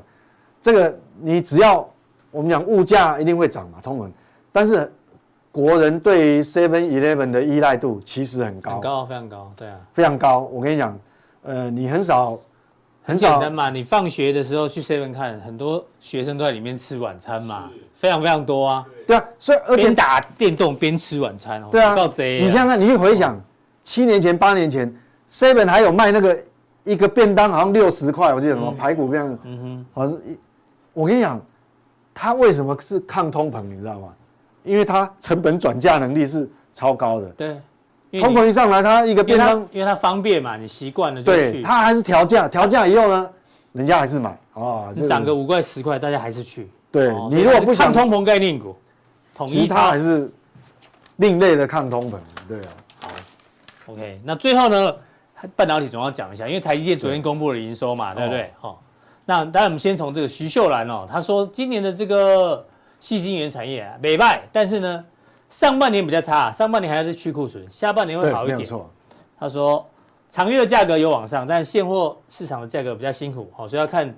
[0.61, 1.87] 这个你只要
[2.31, 4.09] 我们讲物价一定会涨嘛，通膨，
[4.51, 4.91] 但是
[5.51, 10.39] 国人对于 Seven Eleven 的依赖度其实很高，很高，非常高，对啊，非常高。
[10.51, 10.99] 我跟你讲，
[11.43, 12.37] 呃，你很少
[13.03, 18.85] 很少简单嘛，你放学的时候去 Seven 看，很多学生都在里面吃晚餐嘛，非常非常多啊。
[19.07, 23.39] 对啊，所以而且打电动边吃晚餐哦，对啊，你想想看，你去回想。
[23.81, 24.93] 七年前、八年前
[25.27, 26.43] ，seven 还有卖那个
[26.83, 30.37] 一个便当，好像六十块，我记得什么排骨便当，嗯哼，好像一，
[30.99, 31.39] 我跟你讲，
[32.13, 34.13] 它为什么是抗通膨，你知道吗？
[34.63, 37.29] 因为它成本转嫁能力是超高的。
[37.29, 37.61] 对，
[38.19, 41.51] 通膨一上来，它一个便当，因为它方便嘛，你习惯了就去。
[41.53, 43.29] 对，它还是调价，调价以后呢，
[43.71, 46.69] 人家还是买啊，你涨个五块十块，大家还是去。
[46.91, 48.75] 对，你如果不想抗通膨概念股，
[49.33, 50.29] 统一它还是
[51.15, 52.67] 另类的抗通膨，对啊。
[52.99, 53.09] 好
[53.93, 54.93] OK，那最后呢，
[55.55, 58.53] 半导体总要讲一下，因为台积电昨天公布了营收嘛，对，对不对？
[58.59, 58.75] 好、哦，
[59.29, 62.65] 那当然我们先从这个徐秀兰哦，他说今年的这个
[62.99, 65.05] 细晶圆产业啊，美败，但是呢，
[65.49, 68.67] 上半年比较差，上半年还是去库存，下半年会好一点。
[69.39, 69.87] 他说
[70.29, 74.17] 长月的价格有往上，但现货市场的价格比较辛苦，好，所以要看，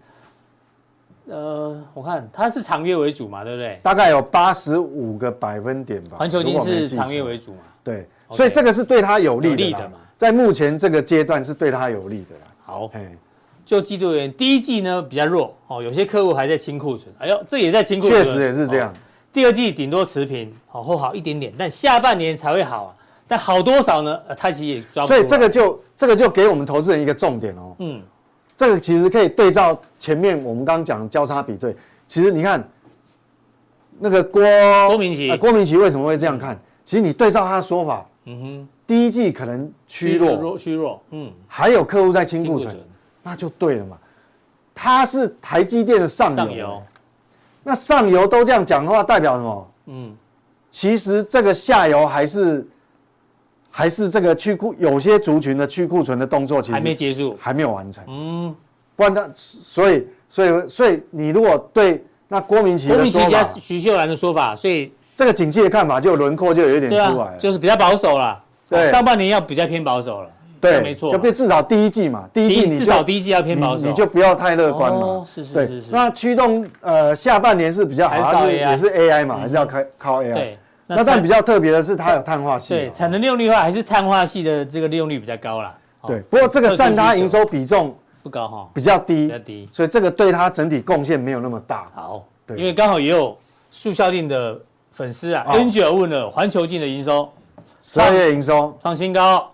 [1.25, 3.81] 呃，我看它是长月为主嘛，对不对？
[3.83, 6.15] 大概有八十五个百分点吧。
[6.19, 7.59] 环球金是长月为主嘛？
[7.83, 8.07] 对。
[8.29, 9.97] 所以这个是对他有利的嘛？
[10.15, 12.47] 在目前这个阶段是对他有利的啦。
[12.63, 12.89] 好，
[13.71, 17.09] 就季度而言，第一季呢比较弱哦，有些客户还在清库存。
[17.17, 18.21] 哎呦，这也在清库存。
[18.21, 18.93] 确实也是这样。
[19.31, 22.95] 第二季顶多持平，好或好一点点，但下半年才会好啊。
[23.29, 24.19] 但好多少呢？
[24.35, 25.13] 他其实也抓不住。
[25.13, 27.73] 所以这个就这个就给我们投资人一个重点哦。
[27.79, 28.01] 嗯，
[28.57, 31.73] 这个其实可以对照前面我们刚刚讲的交叉比对。
[32.09, 32.69] 其实你看
[33.99, 34.43] 那个郭
[34.89, 36.59] 郭明錤，郭明奇为什么会这样看？
[36.83, 38.05] 其实你对照他的说法。
[38.25, 42.77] 嗯哼，第一季可能趋弱，趋弱，嗯，还有客户在清库存，
[43.23, 43.97] 那就对了嘛。
[44.73, 46.81] 它是台积电的上游，
[47.63, 49.71] 那上游都这样讲的话，代表什么？
[49.87, 50.15] 嗯，
[50.71, 52.67] 其实这个下游还是
[53.69, 58.03] 还是这个去库，有些族群的去库存的动作，其实还没结束，还没有完成。
[58.07, 58.55] 嗯，
[58.95, 64.91] 不然他，所以所以所以你如果对那郭明奇的说法，郭明奇加徐秀兰的说法，所以。
[65.17, 68.41] 这个景气的看法就轮廓就有一点出来了，啊，就是比较保守了。
[68.67, 70.29] 对，上半年要比较偏保守了。
[70.61, 74.99] 对，没错，就变至少第一季嘛，第一季你至少第一季要偏保守，你就不要太乐观嘛。
[74.99, 75.91] 哦，是是是是。
[75.91, 80.33] 那驱动呃下半年是比较好，还是也是 AI 嘛，还是要开靠 AI。
[80.33, 82.75] 对，那但比较特别的是它有碳化系。
[82.75, 85.75] 对，产能利用率的话还是碳化系的这个利用率比较高啦。
[86.05, 91.87] 对，不过这个占它营收比重不高哈，比较低，比较低，所以这个对它整体贡献没有那么大。
[91.95, 93.37] 好，对，因为刚好也有
[93.71, 94.59] 速效定的。
[94.93, 97.27] 粉丝啊，Angel 问了环球镜的营收，
[97.81, 99.49] 十二月营收创新高，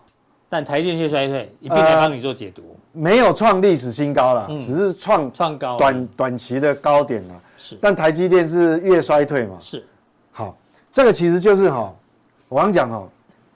[0.49, 2.75] 但台积电却衰退，一并来帮你做解读。
[2.93, 7.35] 没有创历史新高了，只是创创高短短期的高点了。
[7.57, 9.55] 是，但台积电是越衰退嘛？
[9.59, 9.85] 是。
[10.31, 10.55] 好，
[10.93, 11.93] 这个其实就是哈，
[12.47, 13.07] 我刚讲哈，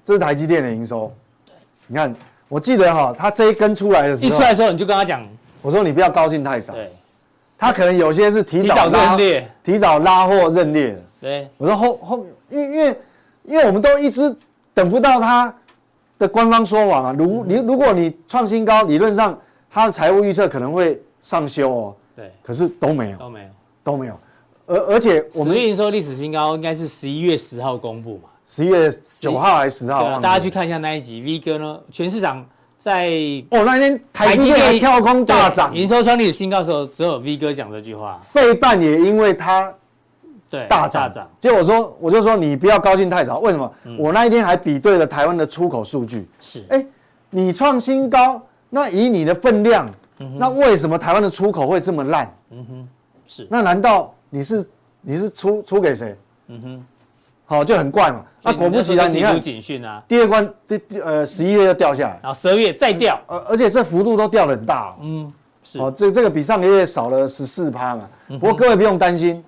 [0.03, 1.11] 这是台积电的营收。
[1.45, 1.53] 对，
[1.87, 2.13] 你看，
[2.47, 5.25] 我记得哈，它这一根出来的时候，一出来的时候你就跟他讲，
[5.61, 6.73] 我说你不要高兴太早。
[6.73, 6.91] 对，
[7.57, 10.99] 它可能有些是提早认列，提早拉货认列的。
[11.21, 13.01] 对，我说后后，因为因为
[13.43, 14.35] 因为我们都一直
[14.73, 15.53] 等不到它
[16.21, 17.15] 的官方说法嘛。
[17.17, 19.37] 如你如果你创新高，理论上
[19.69, 21.95] 它的财务预测可能会上修哦。
[22.15, 23.45] 对，可是都没有，都没有，
[23.83, 24.19] 都没有。
[24.67, 28.29] 而而且我们营收历史新高应该是十一月十号公布嘛？
[28.45, 30.19] 十一月九号还是十号？
[30.19, 31.21] 大家去看一下那一集。
[31.21, 32.45] V 哥呢，全市场
[32.77, 33.09] 在
[33.49, 38.19] 哦那天台积电跳空大涨，营收创历史新高的时候，只有 V 哥讲这句话。
[38.29, 39.73] 费半也因为它
[40.51, 41.09] 对大涨，
[41.39, 43.39] 结果我说我就说你不要高兴太早。
[43.39, 43.71] 为什么？
[43.97, 46.27] 我那一天还比对了台湾的出口数据。
[46.41, 46.85] 是，哎，
[47.29, 49.89] 你创新高，那以你的分量，
[50.37, 52.29] 那为什么台湾的出口会这么烂？
[52.49, 52.87] 嗯哼，
[53.25, 53.47] 是。
[53.49, 54.13] 那难道？
[54.29, 56.17] 你是你是出出给谁？
[56.47, 56.85] 嗯哼，
[57.45, 58.25] 好就很怪嘛。
[58.43, 64.95] 那果不其然，你看警讯啊，第二关第呃十一月又掉下来，然后十二月再掉，而而且这幅度都掉得很大。
[65.01, 65.31] 嗯，
[65.63, 65.79] 是。
[65.79, 68.07] 哦，这这个比上个月少了十四趴嘛。
[68.27, 69.43] 不过各位不用担心，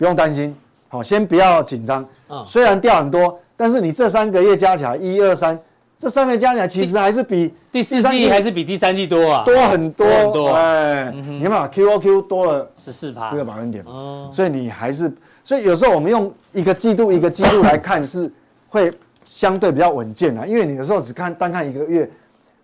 [0.00, 0.56] 不用担心。
[0.88, 2.02] 好，先不要紧张。
[2.30, 5.56] 嗯，虽然掉很多，但是你这三个月加起来一二三。
[5.98, 15.12] 这上面加起来其实还是比第四季还是比第三季多啊，多很多，很多哎，你看嘛，Q O Q 多了十四趴，四个百分点，哦所以你还是，
[15.44, 18.32] 所以有时候我们用一个季度一个季度来看是
[18.70, 18.90] 会
[19.26, 22.10] 相对比较稳健的，因为你有时候只看单看一个月，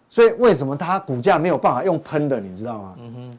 [0.09, 2.95] 所以为什么它股价没有办法用喷的，你知道吗？
[2.99, 3.39] 嗯哼，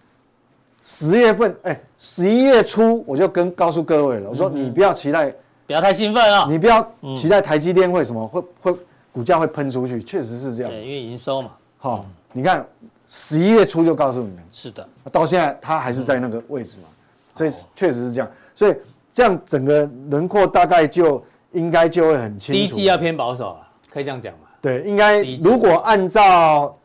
[0.87, 5.31] 十月份哎，十一月初我就跟告诉各位了，我说你不要期待，
[5.67, 6.81] 不要太兴奋啊，你不要
[7.15, 8.77] 期待台积电会什么会会。
[9.09, 10.71] 股价会喷出去，确实是这样。
[10.71, 11.49] 对，因为营收嘛。
[11.79, 12.63] 好，你看
[13.07, 14.43] 十一月初就告诉你们。
[14.51, 14.87] 是的。
[15.11, 16.87] 到现在它还是在那个位置嘛，
[17.35, 18.29] 所以确实是这样。
[18.53, 18.75] 所以
[19.11, 22.59] 这样整个轮廓大概就应该就会很清楚。
[22.59, 24.41] 第一季要偏保守啊，可以这样讲嘛？
[24.61, 26.77] 对，应该如果按照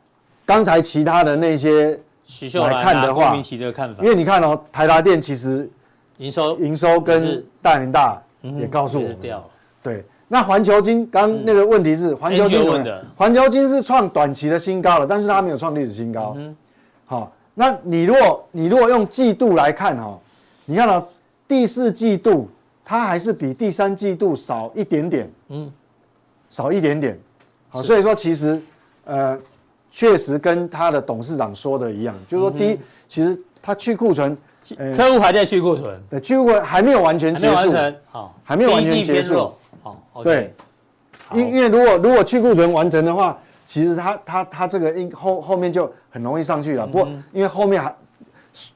[0.46, 2.00] 刚才其他的那些
[2.66, 3.34] 来看的话，
[4.00, 5.68] 因为你看哦，台达电其实
[6.18, 9.42] 营收营收跟大联大也告诉我们，
[9.82, 10.04] 对。
[10.28, 16.32] 那环球金刚那个问题是环球晶的，环球金是创短期的新高了，但是它没有创历史新高。
[16.38, 16.56] 嗯，
[17.04, 20.18] 好，那你如果你如果用季度来看哈，
[20.64, 21.06] 你看到
[21.46, 22.48] 第四季度
[22.82, 25.70] 它还是比第三季度少一点点，嗯，
[26.48, 27.18] 少一点点。
[27.68, 28.58] 好，所以说其实
[29.04, 29.38] 呃
[29.92, 32.78] 确实跟他的董事长说的一样，就是说第一，
[33.08, 34.36] 其实他去库存，
[34.96, 37.72] 客户还在去库存，对，去库存还没有完全结束，
[38.10, 39.52] 好，还没有完全结束。
[39.82, 40.54] 好，对，
[41.32, 46.86] 因因为如果如果去库存完成的话，其实他他他这个应后后面就很容易上去了。
[46.86, 47.94] 不过因为后面还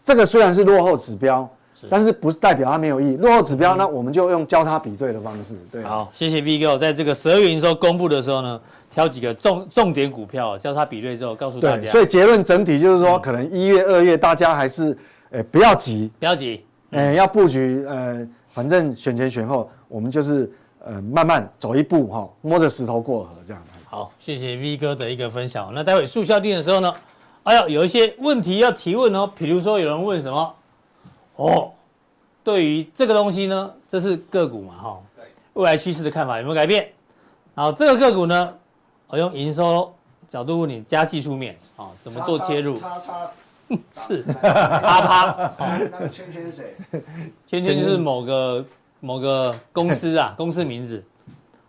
[0.04, 1.48] 这个虽然是落后指标，
[1.90, 3.16] 但是不是代表它没有意义。
[3.16, 5.54] 落后指标，呢我们就用交叉比对的方式。
[5.70, 11.90] 对，好，谢谢 V 哥，在这个十二月营收公布的时候呢，挑几个重重点股票交叉比对之后，告诉大家。
[11.90, 14.96] 所以结论整体就是说，可能一月二月大家还是
[15.30, 20.50] 诶不要急，不要急，诶要布局呃，反正选前选后我们就是。
[20.88, 23.60] 呃，慢慢走一步哈，摸着石头过河这样。
[23.86, 25.72] 好，谢谢 V 哥的一个分享。
[25.74, 26.94] 那待会速效定的时候呢，
[27.42, 29.28] 哎呀，有一些问题要提问哦。
[29.36, 30.54] 比如说有人问什么？
[31.34, 31.72] 哦，
[32.46, 35.02] 对于这个东西呢，这是个股嘛哈？
[35.54, 36.88] 未来趋势的看法有没有改变？
[37.56, 38.54] 然后这个个股呢，
[39.08, 39.92] 我用营收
[40.28, 42.78] 角度问你，加技术面啊，怎么做切入？
[42.78, 43.28] 叉叉
[43.90, 45.50] 是 啪啪。
[45.90, 46.76] 那个圈圈是谁？
[47.48, 48.64] 圈圈就是某个。
[49.00, 51.04] 某个公司啊， 公司名字，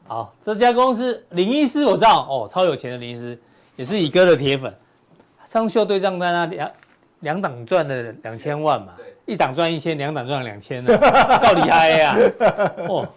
[0.08, 3.38] 好，这家公司林医师我知道哦，超有钱的林医师，
[3.76, 4.74] 也是乙哥的铁粉，
[5.44, 6.72] 上秀对账单啊，两
[7.20, 8.94] 两档赚了两千万嘛，
[9.28, 10.98] 一档赚一千，两档赚两千呢，
[11.44, 12.18] 够厉害呀！
[12.90, 13.08] 哦，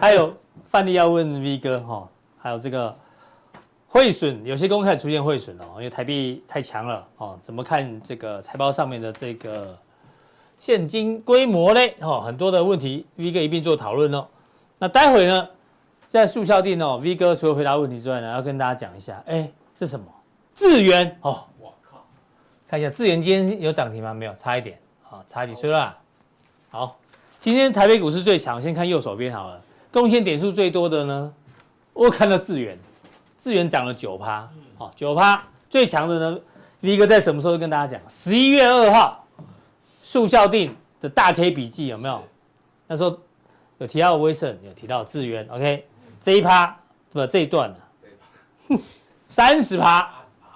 [0.00, 0.34] 还有
[0.66, 2.96] 范例要问 V 哥哈，还有这个
[3.86, 9.78] 汇损，有些公司开出现汇损哦，因为台币太强了哦，怎么看这个财报上面的这个？
[10.58, 14.24] 现金规模嘞，哦，很多的问题，V 哥一并做讨论哦。
[14.78, 15.48] 那待会呢，
[16.00, 20.06] 在速效定哦，V 哥除了回答问题之外呢，要跟大家讲一下，哎，这什么？
[20.54, 22.04] 智源哦，我靠，
[22.68, 24.14] 看一下智源今天有涨停吗？
[24.14, 24.78] 没有，差一点，
[25.12, 25.94] 好，差几岁了？
[26.70, 26.98] 好，
[27.38, 29.60] 今天台北股市最强，先看右手边好了，
[29.92, 31.34] 贡献点数最多的呢，
[31.92, 32.78] 我看到智远，
[33.36, 34.48] 智远涨了九趴，
[34.78, 36.40] 好，九趴，最强的呢
[36.80, 38.00] ，V 哥在什么时候跟大家讲？
[38.08, 39.18] 十一月二号。
[40.02, 42.22] 速效定的大 K 笔记有没有？
[42.86, 43.16] 那时候
[43.76, 45.86] 有提到威盛，有提到智源，OK，
[46.22, 46.74] 这一趴
[47.10, 48.78] 不这一段呢？
[49.28, 50.10] 三十趴，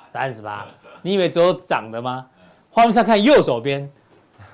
[0.08, 0.66] 三十趴，
[1.02, 2.26] 你以为只有涨的吗？
[2.70, 3.88] 画面上看右手边，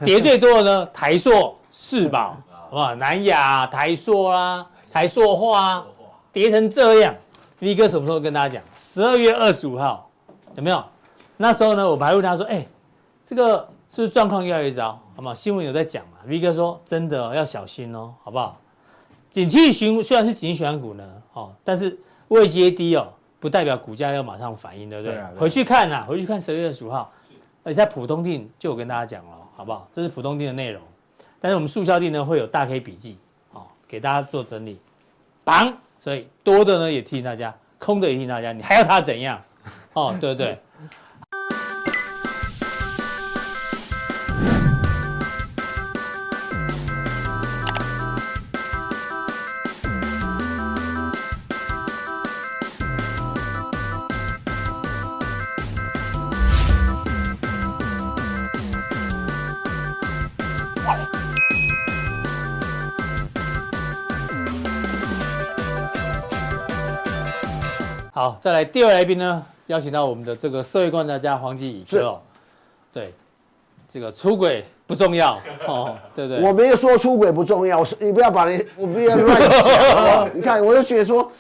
[0.06, 0.86] 跌最多的呢？
[0.92, 2.36] 台塑、世宝，
[2.72, 5.86] 哇，南亚、台塑啊，台塑化啊，
[6.32, 7.14] 跌成这样。
[7.60, 8.62] V 哥什么时候跟大家讲？
[8.74, 10.10] 十二月二十五号
[10.56, 10.84] 有没有？
[11.36, 12.66] 那时候呢，我还问他说，哎，
[13.24, 13.68] 这个。
[13.94, 14.98] 是不是状况越来越糟？
[15.14, 15.34] 好不好？
[15.34, 18.58] 新闻有在讲嘛？V 哥说真的、哦、要小心哦，好不好？
[19.28, 21.94] 景气循虽然是景气循环股呢，哦，但是
[22.28, 23.06] 位阶低哦，
[23.38, 25.12] 不代表股价要马上反应，对不对？
[25.12, 27.12] 对啊对啊，回去看呐，回去看十二月二十五号，
[27.62, 29.88] 而且在普通定就有跟大家讲了，好不好？
[29.92, 30.82] 这是普通店的内容，
[31.40, 33.18] 但是我们速效錠呢会有大 K 笔记，
[33.52, 34.78] 哦，给大家做整理，
[35.44, 39.42] 绑，所以多的呢也提醒大家，空的也提醒大家，你还要它怎样？
[39.92, 40.58] 哦，对不对？
[68.14, 72.20] 好，再来第二位来宾呢，邀请到我们的这个社会观察家黄基乙哥哦，
[72.92, 73.14] 对，
[73.88, 76.46] 这个出轨不重要 哦，对不对？
[76.46, 80.28] 我没有说出轨不重要，我是你不要把你，我不要乱讲。
[80.36, 81.32] 你看，我就觉得说，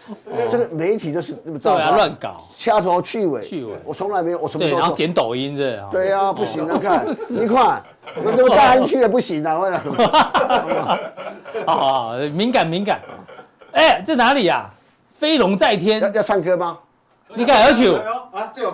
[0.48, 4.80] 这个媒体就是这么糟糕，乱搞，掐头去尾，去尾，我从来没有，我什么时候？
[4.80, 7.84] 然后剪抖音这，对啊，不行啊，看， 你看，
[8.24, 10.98] 我这么大安区也不行啊，为什么？
[11.66, 12.98] 好，敏感敏感，
[13.72, 14.70] 哎，这哪里呀？
[15.22, 16.76] 飞龙在天要要唱歌吗？
[17.36, 17.96] 你敢要求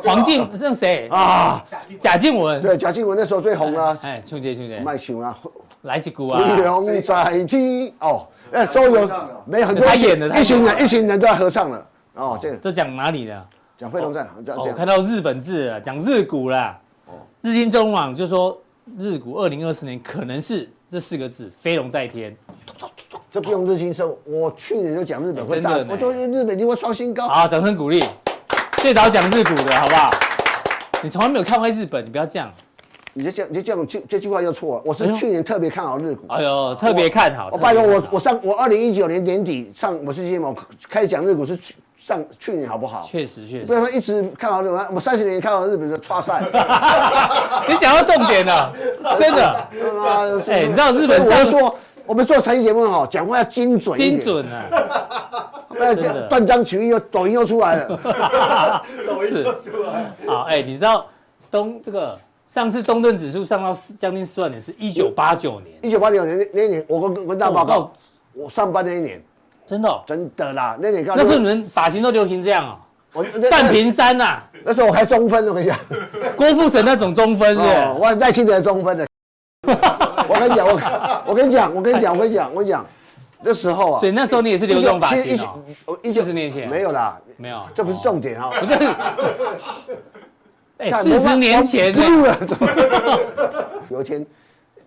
[0.02, 1.62] 黄静是谁啊？
[2.00, 3.94] 贾静雯对，贾静雯那时候最红了。
[4.00, 5.38] 哎，兄弟兄弟，卖球啊，
[5.82, 6.42] 来几股啊？
[6.42, 9.06] 飞龙在天哦，哎，周游
[9.44, 11.86] 没有很多他演的，一群人一群人都在合唱了。
[12.14, 13.46] 哦，这这讲哪里的？
[13.76, 14.26] 讲飞龙在。
[14.56, 16.80] 我看到日本字了，讲日股啦。
[17.08, 18.58] 哦，日经中网就说
[18.96, 22.34] 日股二零二四年可能是这四个字，飞龙在天。
[23.30, 27.28] 这不用日新生，我去年就讲日本会大，我就日本一定会创新高。
[27.28, 28.02] 好，掌声鼓励，
[28.78, 30.10] 最早讲日股的好不好？
[31.02, 32.50] 你从来没有看过日本，你不要这样。
[33.12, 34.82] 你就这样，你就这样，这这句话就错了。
[34.86, 36.24] 我是去年特别看好日股。
[36.28, 37.50] 哎呦，特别看好。
[37.52, 40.56] 我拜托我，我上我二零一九年年底上我是节目
[40.88, 43.02] 开始讲日股是去上去年好不好？
[43.02, 43.64] 确实确实。
[43.66, 46.40] 不然说一直看好日本，我三十年看好日本的差赛。
[47.68, 48.72] 你讲到重点了，
[49.18, 49.68] 真的。
[50.48, 51.74] 哎，你知道日本上说。
[52.06, 53.94] 我们做财经节目好，讲话要精准。
[53.94, 54.64] 精准啊！
[55.68, 58.00] 不 要讲断章取义，又抖音又出来了。
[59.06, 60.14] 抖音又出来了。
[60.26, 61.04] 好，哎，你知道
[61.50, 65.76] 东这个上次东证指数上到四将近四万点是一九八九年。
[65.82, 67.92] 一九八九年那那一年，我跟跟大家报告，
[68.32, 69.22] 我上班那一年。
[69.68, 70.02] 真的？
[70.06, 71.16] 真的啦，那你刚。
[71.16, 72.78] 那时候你们发型都流行这样啊？
[73.50, 74.42] 半平山呐。
[74.64, 75.78] 那时候我还中分，我跟你讲。
[76.36, 77.60] 郭富城那种中分是？
[77.98, 79.06] 我赖清德中分的。
[80.28, 82.86] 我跟你讲，我我跟你讲，我跟你讲，我跟你讲，我跟你讲，
[83.42, 85.38] 那时候啊，所以那时候你也是留这种发型
[85.86, 88.50] 哦，一十年前没有啦，没有，这不是重点哈。
[88.60, 88.74] 不是，
[90.78, 92.02] 哎，四十年前呢？
[93.90, 94.26] 有一天，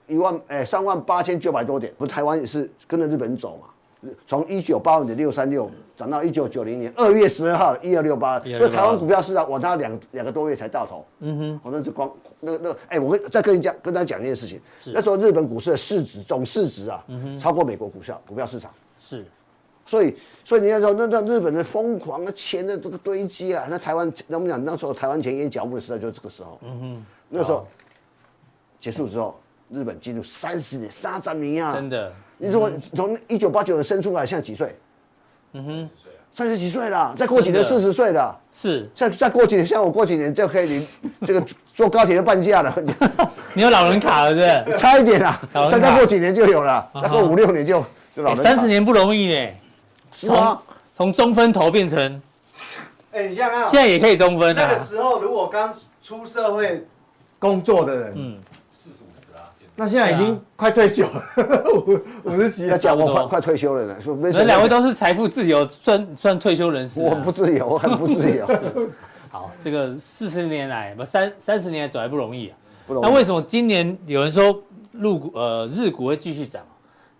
[0.07, 3.67] 一万哎三万八千九百多点，不是台湾也是跟着日本走嘛？
[4.25, 11.05] 从一九八五年六三六涨到一九九零年二月十二号一二六八，所以台湾股票市场往它两两个多月才到头。
[11.19, 14.59] 嗯哼，我那是光那那哎，我跟再跟你讲，跟大家讲一件事情。
[14.87, 17.05] 那时候日本股市的市值总市值啊，
[17.39, 18.71] 超过美国股票股票市场。
[18.97, 19.23] 是，
[19.85, 26.57] 所以所以你要说那那日本的疯狂的钱的这个堆积啊，那台湾那我们讲那时候台湾钱淹脚步的时代就是这个时候。
[26.63, 27.67] 嗯哼，那时候
[28.79, 29.39] 结束之后，
[29.69, 31.71] 日本进入三十年沙赞尼亚。
[31.71, 32.11] 真的。
[32.43, 34.75] 你说从一九八九年生出来，现在几岁？
[35.53, 35.89] 嗯哼，
[36.33, 38.35] 三十几岁了，再过几年四十岁了。
[38.51, 40.87] 是，再再过几年，像我过几年就可以领
[41.23, 42.75] 这个坐高铁的半价了。
[43.53, 44.35] 你有老人卡了是
[44.65, 44.77] 不是？
[44.81, 45.39] 差一点啦，
[45.69, 47.85] 再再过几年就有了，再过五六年就
[48.15, 48.37] 就老人。
[48.37, 49.49] 三十年不容易呢，
[50.11, 50.59] 是吗？
[50.97, 52.21] 从中分头变成，
[53.11, 54.67] 哎，你想想看，现在也可以中分了。
[54.67, 56.83] 那个时候如果刚出社会
[57.37, 58.37] 工作的人，嗯。
[59.81, 61.23] 那现在已经快退休了，
[61.73, 63.95] 五 五十几，要讲我快快退休了呢。
[63.99, 67.01] 说你们两位都是财富自由，算算退休人士。
[67.01, 68.45] 我不自由，我很不自由。
[69.31, 72.57] 好，这个四十年来不三三十年来走还不容易啊。
[72.85, 73.07] 不容易。
[73.07, 74.55] 那为什么今年有人说
[74.91, 76.61] 入股呃日股会继续涨？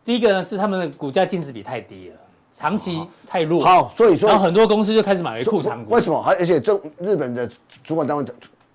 [0.06, 2.16] 第一个呢是他们的股价净值比太低了，
[2.54, 3.60] 长期太弱。
[3.64, 5.92] 好，所以说，然后很多公司就开始买回库藏股。
[5.96, 6.22] 为什么？
[6.22, 7.50] 还而且这日本的
[7.84, 8.24] 主管单位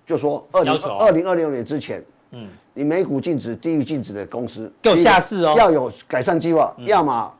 [0.05, 2.47] 就说二零二零二六年之前，嗯。
[2.73, 7.33] 你每股净值低于净值的公司，给我下市哦，要有改善计划，要么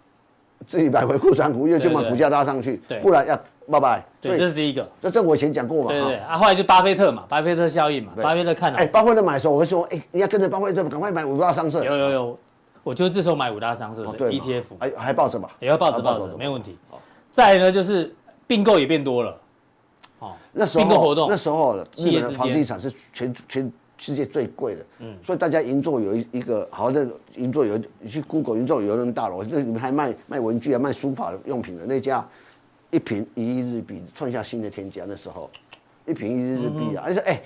[0.65, 4.03] 自己买回库存股，又就把股价拉上去，不然要拜拜。
[4.19, 4.89] 对，这是第一个。
[4.99, 5.89] 这这我以前讲过嘛。
[5.89, 8.79] 对对啊，后来就巴菲特嘛，巴菲特效应嘛，巴菲特看了。
[8.79, 11.83] 哎，巴菲特买的时候，我会说，哎，你要跟着巴菲特，赶快买五大商社。
[11.83, 12.39] 有有有，
[12.81, 15.49] 我就这时候买五大商社的 ETF，还还抱着嘛？
[15.59, 16.75] 也要抱着抱着，没问题。
[17.29, 18.11] 再来呢，就是
[18.47, 19.37] 并购也变多了。
[20.17, 23.71] 哦，那时候并购活动，那时候日本的房地产是全全。
[23.97, 24.85] 世界最贵的。
[24.99, 32.27] 嗯，所以大家银座有一一个好像银座有去 Google 银座有人大楼，那里面还卖卖文具啊，卖书法用品的那家，
[32.91, 35.03] 一瓶一亿日币创下新的天价。
[35.07, 35.49] 那时候
[36.05, 37.41] 一瓶一亿日币啊，而且哎，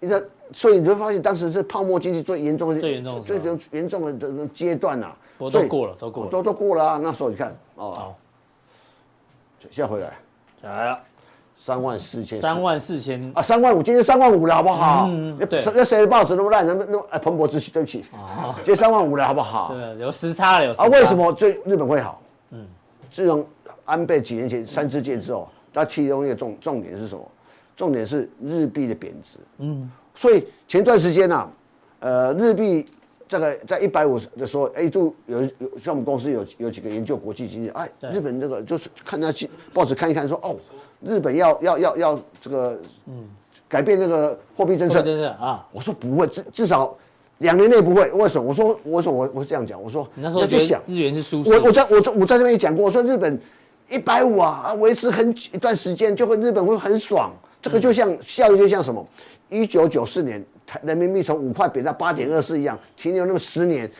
[0.00, 3.38] 你说，所以你会发现当时是泡沫经济最严重的最严重最
[3.72, 5.14] 严重的这个阶段呐。
[5.36, 7.00] 都过了，都过了，都都过了啊。
[7.02, 8.18] 那时候你看哦，好，
[9.70, 10.12] 现在回来
[10.62, 11.00] 来了。
[11.64, 15.06] 三万四千，三万四千啊，三万五，今天三万五了，好不好？
[15.10, 15.62] 嗯，对。
[15.74, 16.66] 那谁的报纸那么烂？
[16.66, 19.72] 那么那么哎，彭博之对不起，哦，今天三万五了，好不好？
[19.72, 20.84] 对，有时差了，有时差。
[20.84, 22.20] 啊，为什么最日本会好？
[22.50, 22.66] 嗯，
[23.10, 23.42] 自从
[23.86, 27.26] 安倍几年前三支箭之后，它其中一个重重点是什么？
[27.74, 29.38] 重点是日币的贬值。
[29.56, 31.48] 嗯，所以前段时间呐，
[32.00, 32.86] 呃，日币
[33.26, 39.32] 这个在一百五十的时候，哎，度有有像我们公司有有几个研究国际经济，哎，日本这个就是看那
[39.72, 40.56] 报纸看一看，说哦。
[41.04, 43.28] 日本要要要要这个，嗯，
[43.68, 45.02] 改变这个货币政策。
[45.02, 46.96] 真的啊，我说不会，至至少
[47.38, 48.10] 两年内不会。
[48.12, 48.48] 为什么？
[48.48, 51.42] 我说我说我我是这样讲，我说你那时候就想日元是输。
[51.42, 53.38] 我我在我在我在这边也讲过，我说日本
[53.88, 57.30] 一百五啊，维持很一段时间就会日本会很爽。
[57.60, 59.06] 这个就像效益就像什么？
[59.48, 63.90] 一九九四年台人民币从五块贬到八点二四一样，停留那么十年，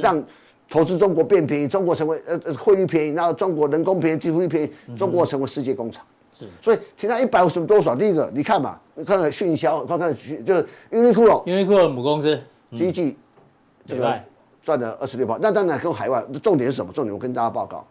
[0.00, 0.22] 让
[0.68, 6.04] 投资中国变便宜，中国成为呃呃汇率便宜，然后中国人工便宜，技术便宜，中国成为世界工厂。
[6.60, 7.94] 所以现在一百五十多少？
[7.94, 10.14] 第一个，你看嘛，你看看迅销，看看
[10.44, 12.40] 就是 Uniqlo，Uniqlo 母公司，
[12.70, 13.16] 第一季
[13.86, 14.20] 这个
[14.62, 15.38] 赚了二十六%。
[15.40, 16.92] 那当然跟海外，重点是什么？
[16.92, 17.86] 重点我跟大家报告，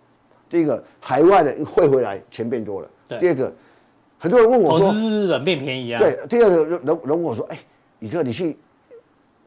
[0.49, 2.87] 第一个海外的汇回来钱变多了。
[3.19, 3.53] 第二个，
[4.17, 5.99] 很多人问我说，日本变便宜啊？
[5.99, 6.17] 对。
[6.29, 7.59] 第二个人人问我说，哎，
[7.99, 8.57] 宇哥，你去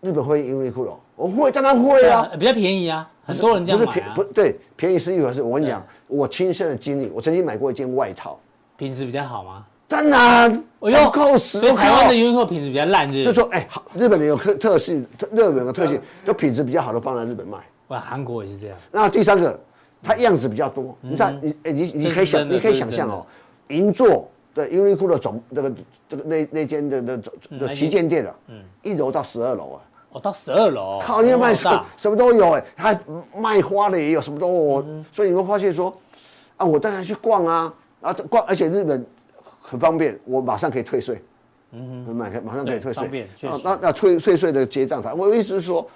[0.00, 0.96] 日本会 Uniqlo？
[1.16, 4.12] 我会，当然会啊，比较便宜啊，很多人这样买啊。
[4.14, 5.40] 不对，便宜是一回事。
[5.40, 8.38] 我跟你讲，我亲身的经历，我曾经买过一件外套。
[8.77, 9.64] 品质比较好吗？
[9.87, 11.61] 当然，我要扣十。
[11.61, 13.22] 台湾的 Uniqlo 品质比较烂，是？
[13.22, 17.59] 就说哎，好，日本的有特特性，日本的特性，就品质比较好的放在日本卖。
[17.89, 18.77] 哇，韩国也是这样。
[18.91, 19.61] 那第三个，
[20.03, 20.97] 它样子比较多。
[21.01, 23.25] 你看，你哎，你你可以想，你可以想象哦，
[23.68, 25.72] 银座的 Uniqlo 的总这个
[26.09, 27.22] 这个那那间的的
[27.61, 29.81] 的旗舰店啊，嗯，一楼到十二楼啊。
[30.12, 31.01] 哦，到十二楼。
[31.03, 32.99] 靠，你要卖什么什么都有哎，它
[33.37, 34.85] 卖花的也有，什么都有。
[35.12, 35.95] 所以你会发现说，
[36.57, 37.72] 啊，我当然去逛啊，
[38.05, 39.05] 啊光，而且日本。
[39.66, 41.22] 很方便，我马上可以退税，
[41.72, 43.48] 嗯哼，马马上可以退税，方便，确。
[43.64, 45.88] 那那退退税的结账台，我的意思是说，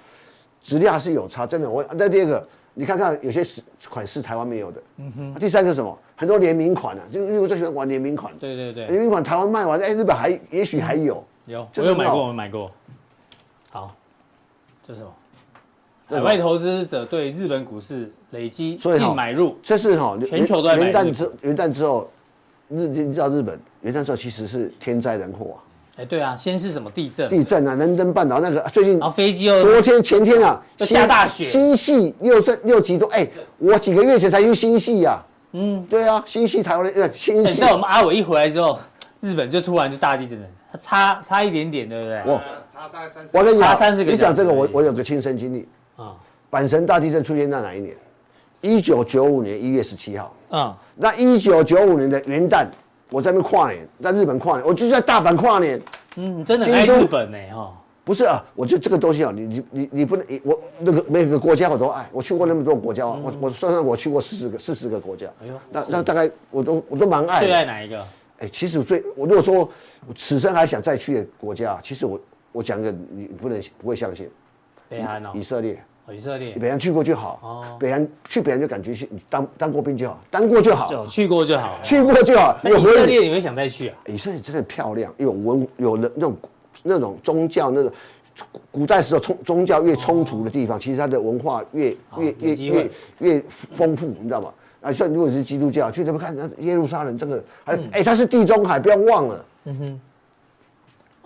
[0.59, 1.69] 质量还是有差，真的。
[1.69, 3.43] 我那第二个，你看看有些
[3.87, 5.33] 款式台湾没有的，嗯哼。
[5.35, 5.95] 第三个什么？
[6.15, 8.33] 很多联名款啊，就因为我最喜欢玩联名款。
[8.39, 8.87] 对对对。
[8.87, 11.23] 联名款台湾卖完，哎，日本还也许还有。
[11.45, 12.71] 有，我有买过，我买过。
[13.69, 13.95] 好，
[14.83, 15.13] 这是什么？
[16.09, 20.85] 海外投资者对日本股市累积净买入，这是哈，全球都在买。
[20.85, 22.09] 元旦之元旦之后。
[22.71, 25.57] 日你知道日本元旦之后其实是天灾人祸啊！
[25.97, 27.27] 哎，对啊，先是什么地震？
[27.27, 35.19] 地震啊，能登半岛那个最近，然后飞机又昨天前天啊，下大雪，新系六升六级多，哎，我几个月前才去新系呀。
[35.53, 37.49] 嗯，对啊，新系台湾的呃新系。
[37.49, 38.77] 你知道我们阿伟一回来之后，
[39.19, 42.21] 日本就突然就大地震了，他差差一点点，对不对？
[42.27, 42.39] 我
[42.71, 44.11] 差大概三十，我跟你讲三十个。
[44.11, 45.67] 你讲这个，我我有个亲身经历
[45.99, 46.15] 啊。
[46.49, 47.95] 阪神大地震出现在哪一年？
[48.61, 50.33] 一九九五年一月十七号。
[50.49, 52.65] 啊，那一九九五年的元旦。
[53.11, 55.81] 我在那边跨年，在日本跨年，我就在大阪跨年。
[56.15, 57.73] 嗯，真的爱日本呢，哈。
[58.05, 65.25] 不是啊，我就这个东西啊，你你你你不能，我那个每个国家我都爱，我去过那么多国家，我我算算我去过四十个四十个国家。
[65.41, 67.39] 哎呦，那那大概我都我都蛮爱。
[67.39, 68.05] 最爱哪一个？
[68.39, 69.55] 哎，其实我最我如果说
[70.07, 72.19] 我此生还想再去的国家，其实我
[72.51, 74.29] 我讲一个你不能不会相信。
[74.87, 75.31] 北韩哦。
[75.33, 75.83] 以色列。
[76.13, 77.39] 以色列，北韩去过就好。
[77.41, 80.87] 哦，北韩去北韩就感觉是，你当当过兵就好，当过就好。
[80.87, 82.57] 就去过就好，去过就好。
[82.63, 83.97] 以色列你会想再去啊？
[84.07, 86.37] 以色列真的漂亮，有文，有的那种
[86.83, 87.93] 那种宗教，那个
[88.71, 94.53] 古代时候冲宗教越冲突的地方，其实它的文化越越越越越丰富，你知道吗？
[94.81, 99.45] 啊，像如果是基督教，去那边看耶路撒冷，这个还哎，它是地中海，不要忘了。
[99.65, 100.01] 嗯哼。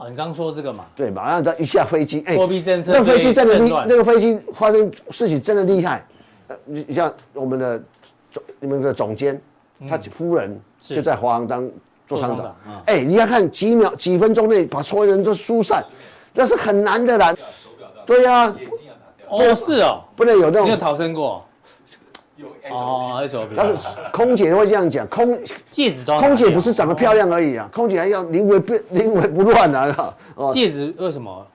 [0.04, 0.86] 哦，你刚刚说这个嘛？
[0.96, 6.06] 对，马上他一下飞机，哎，货币政策，那飞机真的厉，那个飞机发生事情真的厉害。
[6.48, 7.82] 呃，你像我们的
[8.30, 9.42] 总，你们的总监，
[9.90, 11.70] 他夫人就在华航当
[12.06, 12.54] 做厂长。
[12.86, 15.82] 哎，你要看几秒、几分钟内把所有人都疏散，
[16.34, 17.34] 那是很难的啦。
[18.06, 18.54] 对呀。
[19.30, 20.66] 哦，是哦，不能有那种。
[20.66, 21.44] 没有逃生过。
[22.72, 23.74] 哦，那时候，但是
[24.12, 25.38] 空姐会这样讲，空
[25.70, 30.14] 戒指都，空姐不是长得漂亮而已啊，空姐还要临危不临危不乱啊，
[30.52, 31.46] 戒指为什么？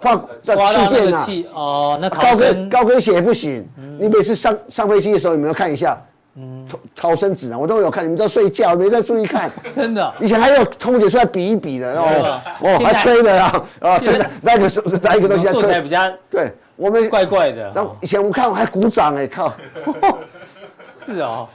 [0.00, 0.94] 挂在气。
[0.94, 3.66] 垫啊，哦，那高跟高跟鞋不行。
[3.98, 5.98] 你每次上上飞机的时候有没有看一下？
[6.38, 10.12] 嗯，逃生指南我都有看，你们都睡觉没在注意看， 真的。
[10.20, 12.40] 以前还有空姐出来比一比的，哦。
[12.60, 15.82] 哦，还吹的啊，啊，真的那个是那一个东西在吹，
[16.28, 17.72] 对，我们怪怪的。
[17.74, 19.52] 然后以前我看我还鼓掌哎，靠，
[20.94, 21.48] 是哦。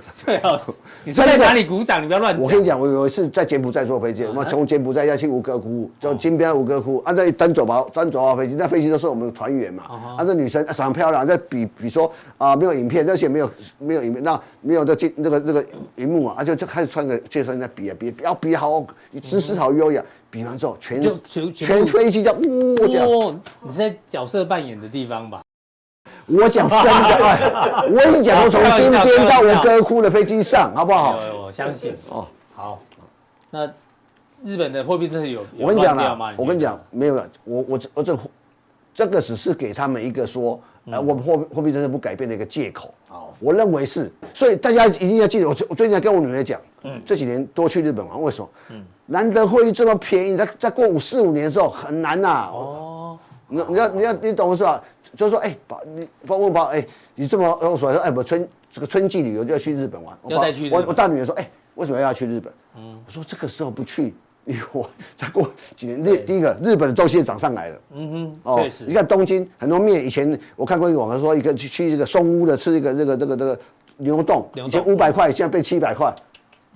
[0.14, 0.72] 最好是
[1.04, 2.02] 你在哪里鼓掌？
[2.02, 2.42] 你不要乱讲。
[2.42, 9.82] 我跟你讲，我有一次在柬埔寨坐飞机，我们从柬埔寨要去吴哥窟，就金边吴哥窟，按照单走吧，单走啊飞机，那飞机都是我们的团员嘛。
[10.16, 15.62] 啊，照女生长得漂亮，在比比说啊，没有影片，那些没有没有影片，那没有这镜那个那个
[15.96, 18.82] 荧幕啊，就就开始穿个介绍在比啊比，要比好，
[19.22, 20.02] 姿势好优雅。
[20.30, 21.02] 比完之后，全
[21.52, 23.40] 全飞机叫呜这样。
[23.62, 25.42] 你是在角色扮演的地方吧？
[26.26, 26.90] 我讲真的，
[27.26, 31.18] 哎，我已经讲过，从金边到我哥窟的飞机上， 好不好？
[31.44, 32.26] 我相信哦。
[32.54, 32.80] 好，
[33.50, 33.66] 那
[34.44, 37.28] 日本的货币政策有我跟你讲了，我跟你讲没有了。
[37.44, 38.16] 我我我这
[38.94, 42.94] 这个只是给他们一个说，呃，我们货货币政策不改变的一个借口。
[43.08, 48.48] 好，我认为是，所以大家一定要记得，我我最近在跟我女儿讲，嗯，这几年多去日本玩，为什么？
[48.68, 52.48] 嗯，难得汇率这么便宜，再再过五四五年的时候很难呐。
[52.52, 54.80] 哦，你你要你要你懂是吧？
[55.16, 56.86] 就是说，哎，宝，你包问宝，哎，
[57.16, 60.70] 你这么我说，哎，我春这个春季旅游就要去日本玩，要带去。
[60.70, 62.52] 我我大女儿说，哎，为什么要去日本？
[62.76, 64.88] 嗯，我说这个时候不去，你我
[65.18, 67.80] 再过几年，日第一个日本的东西也涨上来了。
[67.94, 73.60] 嗯哼，哦，你看东京很多面，以前我看过一个网上说，一个去去这个松屋的吃一个这个这个这个
[73.96, 76.14] 牛丼，以前五百块，现在变七百块。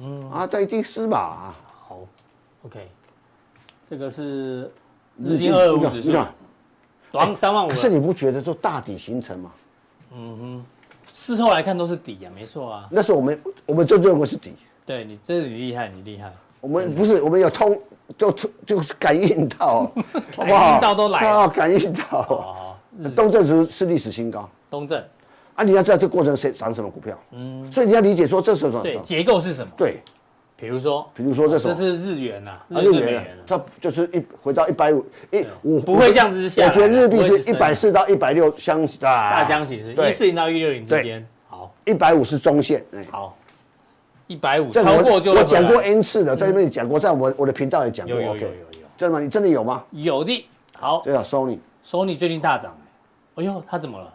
[0.01, 1.19] 嗯啊，在京师嘛。
[1.19, 1.55] 好
[2.67, 2.89] ，OK，
[3.89, 4.71] 这个是
[5.23, 6.13] 日经二五指数。
[7.35, 9.53] 三万五，可是你不觉得做大底形成吗？
[10.17, 10.65] 嗯哼，
[11.13, 12.89] 事后来看都是底啊，没错啊。
[12.91, 14.55] 那是我们，我们就认为是底。
[14.85, 16.33] 对你，这是你厉害，你厉害。
[16.61, 17.81] 我们不是，我们有通，
[18.19, 18.33] 就
[18.67, 19.91] 就是感应到，
[20.37, 22.77] 感应到都来了，感应到。
[23.15, 24.49] 东证是是历史新高。
[24.69, 25.01] 东证，
[25.55, 27.17] 啊，你要知道这过程谁涨什么股票？
[27.31, 28.83] 嗯，所以你要理解说这是什么？
[28.83, 29.73] 对，结构是什么？
[29.77, 30.01] 对。
[30.57, 36.65] 比如说，比如说这这是日元呐，日元，这就是一回到一百五一五，不会这样子下。
[36.65, 41.27] 我觉得日币是一百四到一百六相大相形是一四零到一六零之间。
[41.49, 42.85] 好，一百五是中线。
[43.11, 43.37] 好，
[44.29, 48.15] 一百五超过就我讲过 N 次的，在这边讲过，在我我的频道也讲过。
[48.15, 49.21] 有有有有有，真的吗？
[49.21, 49.85] 你真的有吗？
[49.91, 50.49] 有的。
[50.73, 52.77] 好，这叫 Sony，Sony 最近大涨。
[53.35, 54.15] 哎呦，它怎么了？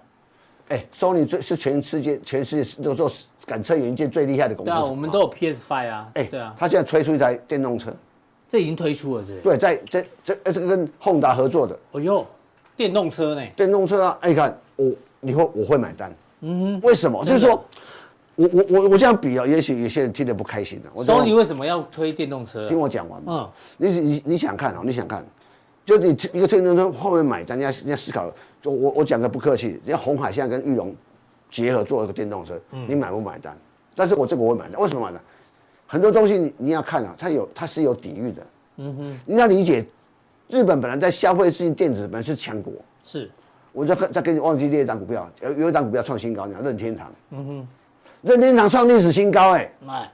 [0.70, 3.12] 哎，Sony 最是全世界全世界都做。
[3.50, 4.70] 感测元件最厉害的公司。
[4.70, 6.08] 对啊，我们都有 PS Five 啊。
[6.14, 7.92] 哎，对啊，他现在推出一台电动车，
[8.48, 9.40] 这已经推出了是？
[9.42, 11.78] 对，在这这呃这个跟 Honda 合作的。
[11.94, 12.24] 哎呦，
[12.76, 13.42] 电动车呢？
[13.56, 14.92] 电动车啊，哎，你看我
[15.22, 16.14] 以后我会买单。
[16.42, 16.82] 嗯哼。
[16.88, 17.26] 为什么？
[17.26, 17.66] 就是说，
[18.36, 21.04] 我我我我这样比啊，也许有些人听得不开心的。
[21.04, 22.68] 所以你为什么要推电动车？
[22.68, 23.20] 听我讲完。
[23.26, 23.50] 嗯。
[23.78, 24.82] 你你你想看啊？
[24.86, 25.26] 你想看？
[25.86, 28.32] 就你一个电动车后面买单，你要你要思考。
[28.62, 30.94] 就我我讲个不客气，人家红海现在跟裕隆
[31.50, 33.58] 结合做一个电动车，你买不买单？
[33.96, 35.22] 但是我这个我会买单，为什么买单？
[35.88, 38.42] 很多东西你你要看啊，它有它是有底蕴的。
[38.78, 39.86] 嗯哼，你要理解，
[40.48, 42.72] 日本本来在消费性电子本来是强国。
[43.04, 43.30] 是，
[43.74, 47.12] 我再再给你忘记这一档股票，有有一档股票创新高，你看任天堂。
[47.32, 47.68] 嗯哼，
[48.22, 49.72] 任天堂创历史新高哎。
[49.88, 50.12] 哎，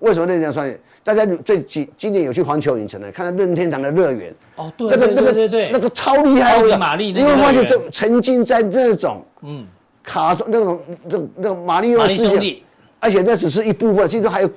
[0.00, 0.78] 为什么任天堂创？
[1.04, 4.32] 大家最今今年有去环球影城的，看到任天堂的乐园。
[4.56, 9.66] 哦，对对对对对，那个超厉害的马力，你会发现这沉浸在这种嗯
[10.02, 12.62] 卡通那种那那马里奥世界。
[13.04, 14.50] 而且那只是一部分，其实还有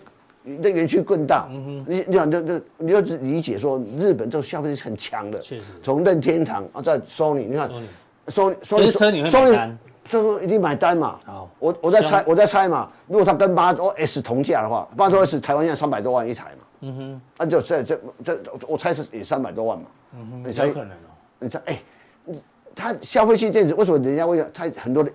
[0.43, 1.47] 那园区更大。
[1.49, 5.39] 嗯哼，你你想这这，你要理解说，日本这个消费是很强的。
[5.39, 5.65] 确实。
[5.81, 7.71] 从任天堂啊，在 Sony，你看
[8.27, 9.75] ，Sony Sony Sony，
[10.05, 11.17] 最后一定买单嘛。
[11.25, 12.87] 好，我我在猜，我在猜嘛。
[13.07, 16.65] 如果他跟 Model S 同价的话，Model S 台湾现在三百多万一台嘛。
[16.81, 17.21] 嗯哼。
[17.39, 19.85] 那就这这这，我猜是也三百多万嘛。
[20.13, 20.43] 嗯哼。
[20.47, 20.67] 你猜？
[20.69, 21.09] 可能哦。
[21.39, 21.59] 你猜？
[21.65, 21.81] 哎，
[22.75, 25.11] 他消费性电子为什么人家会它很多的？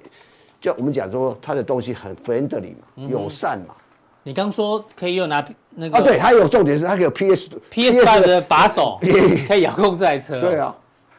[0.61, 3.74] 就我们讲说，它的东西很 friendly 嘛，友善嘛。
[4.22, 8.98] 你刚说可以用拿那个啊，对，它有重点是它可以有 PS PS Five 的把手，
[9.48, 10.38] 可以遥控这台车。
[10.38, 10.74] 对啊，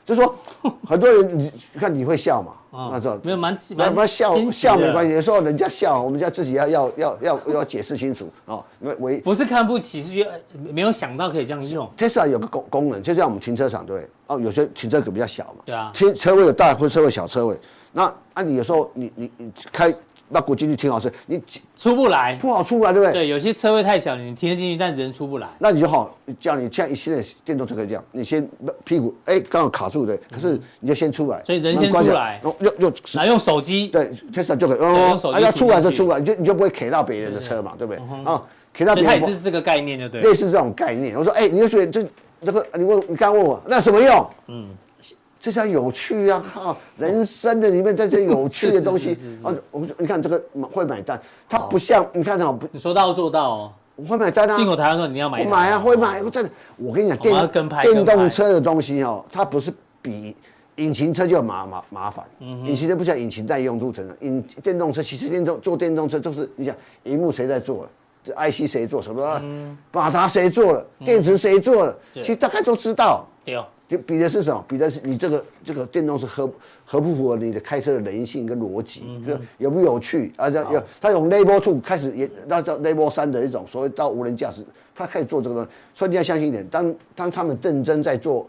[0.06, 0.36] 就说
[0.88, 8.64] 很多人你看你会笑嘛，那时候没有蛮蛮蛮笑笑没关系，有时候人家笑，我们家自己要要要要要解释清楚啊。
[8.80, 10.40] 因为唯不是看不起，是觉得
[10.72, 11.90] 没有想到可以这样用。
[11.98, 17.58] Tesla 有个功功能，就像我们停车场对哦，有些停车格比较小嘛，对啊，停车位有大或车位小车位。
[17.92, 18.04] 那
[18.34, 19.94] 啊，你有时候你你你开
[20.30, 21.44] 那国进去停好车，你
[21.76, 23.12] 出不来，不好出来，对不对？
[23.12, 25.50] 对，有些车位太小，你停得进去，但人出不来。
[25.60, 28.50] 那你就好，叫你像现在电动车可以这样，你先
[28.86, 38.02] 屁股哎刚好卡住对，可是你就先出来，所以人先出来，用用用，来用手机，对，这手就可以，用手机，要出来就出来，你就你就不会 K 到别人的车嘛，对不对？
[38.24, 38.42] 啊
[38.74, 41.14] ，K 到别人，它也是这个概念，就对，类似这种概念。
[41.18, 42.08] 我说哎，你就觉得这
[42.46, 44.30] 这个，你问你刚问我那什么用？
[44.48, 44.70] 嗯。
[45.44, 46.40] 这叫有趣啊！
[46.54, 49.18] 哈，人生的里面在这有趣的东西。
[49.44, 50.40] 啊，我说你看这个
[50.72, 51.20] 会买单，
[51.50, 57.50] 它不像你看哈，你说到做到哦，我会买单啊，进口台湾的你要买，我买啊，会买，我真的，我跟你讲，电
[57.82, 60.36] 电动车的东西哦，它不是比
[60.76, 66.76] 引擎车就麻麻麻烦，引擎车不像引擎带用度成的，引电动车其实电动做电动车就是你想，
[67.06, 69.42] 荧幕谁在做了，这 IC 谁做什么，
[69.92, 73.26] 马达谁做了，电池谁做了，其实大概都知道。
[73.44, 73.66] 对哦。
[73.88, 74.64] 就比的是什么？
[74.70, 76.50] 比的是你这个这个电动是合
[76.86, 80.48] 合不符合你的开车的人性跟逻辑，就有不有趣啊？
[80.48, 84.66] 有好它用 Level Two 开始也那叫 Level 三的一种所谓到无人驾驶，
[84.96, 85.70] 他开始做这个东西。
[85.94, 88.48] 所以你要相信一点，当当他们认真在做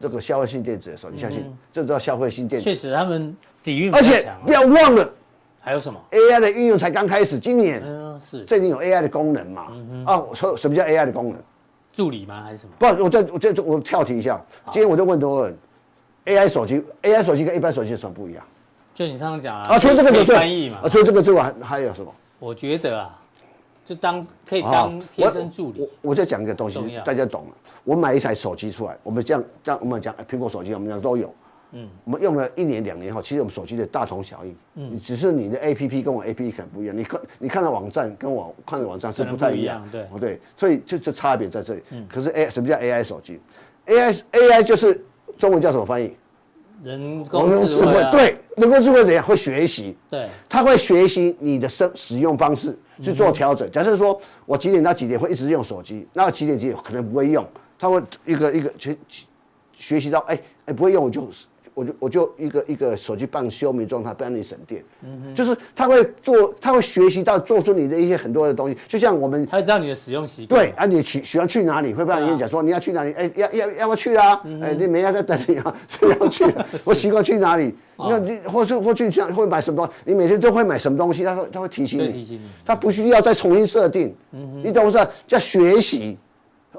[0.00, 2.64] 这个消费性电子的时候，你相信、这叫消费性电子。
[2.64, 5.12] 确实，他们底蕴而且不要忘了，
[5.58, 9.66] 还有什么 AI 的运用才刚开始，今年嗯是最近有 AI 的功能嘛？
[9.70, 11.40] 嗯、哼啊，说什么叫 AI 的功能？
[11.92, 12.42] 助理吗？
[12.42, 12.72] 还是什么？
[12.78, 14.40] 不，我再我再我跳题一下。
[14.70, 15.56] 今天我就问多人
[16.26, 18.44] ，AI 手机，AI 手机跟一般手机有什么不一样？
[18.94, 22.12] 就你上次讲啊，啊，除了这个翻译嘛，啊，除了这个之外还还有什么？
[22.38, 23.18] 我觉得啊，
[23.86, 25.80] 就当可以当贴身助理。
[25.80, 27.56] 我我再讲一个东西，大家懂了。
[27.84, 31.32] 我买一台手机出来，我们这样这样我们讲苹果手机，我们讲都有。
[31.72, 34.54] 嗯，我们用了一年两年后，其实我们手机的大同小异。
[34.76, 36.96] 嗯，只是你的 A P P 跟我 A P P 可能不一样。
[36.96, 39.86] 你看你看的网站跟我看的网站是不太一样。
[39.92, 41.82] 对，哦对，所以就就差别在这里。
[41.90, 43.38] 嗯，可是 A 什么叫 A I 手机
[43.86, 45.04] ？A I A I 就是
[45.36, 46.16] 中文叫什么翻译？
[46.82, 48.08] 人工智慧。
[48.12, 49.22] 对，人工智慧怎样？
[49.22, 49.94] 会学习。
[50.08, 53.70] 对，它会学习你的生使用方式去做调整。
[53.70, 57.44] 假设说我几点到几点会一直用手机，那几点几点可能不会用，
[57.78, 58.96] 它会一个一个学
[59.76, 61.28] 学习到哎哎不会用我就。
[61.78, 64.82] 我就我就一个一个手机半休眠状态，不让你省电。
[65.04, 70.60] 嗯哼，就是他会做，他会学习到做出你的一些很多的东西，就像我们，他知道你的使用习惯。
[70.60, 73.12] 对，啊，你喜喜欢去哪里，会不会跟你讲说你要去哪里？
[73.12, 74.42] 哎，要要要不要去啊？
[74.60, 76.44] 哎，你没要在等你啊， 所以要去。
[76.84, 77.72] 我习惯去哪里？
[77.96, 79.92] 那你或是或去想会买什么东西？
[80.04, 81.22] 你每天都会买什么东西？
[81.22, 84.12] 他会他会提醒你，提醒你，他不需要再重新设定。
[84.32, 85.06] 嗯哼，你懂不是？
[85.28, 86.18] 叫学习。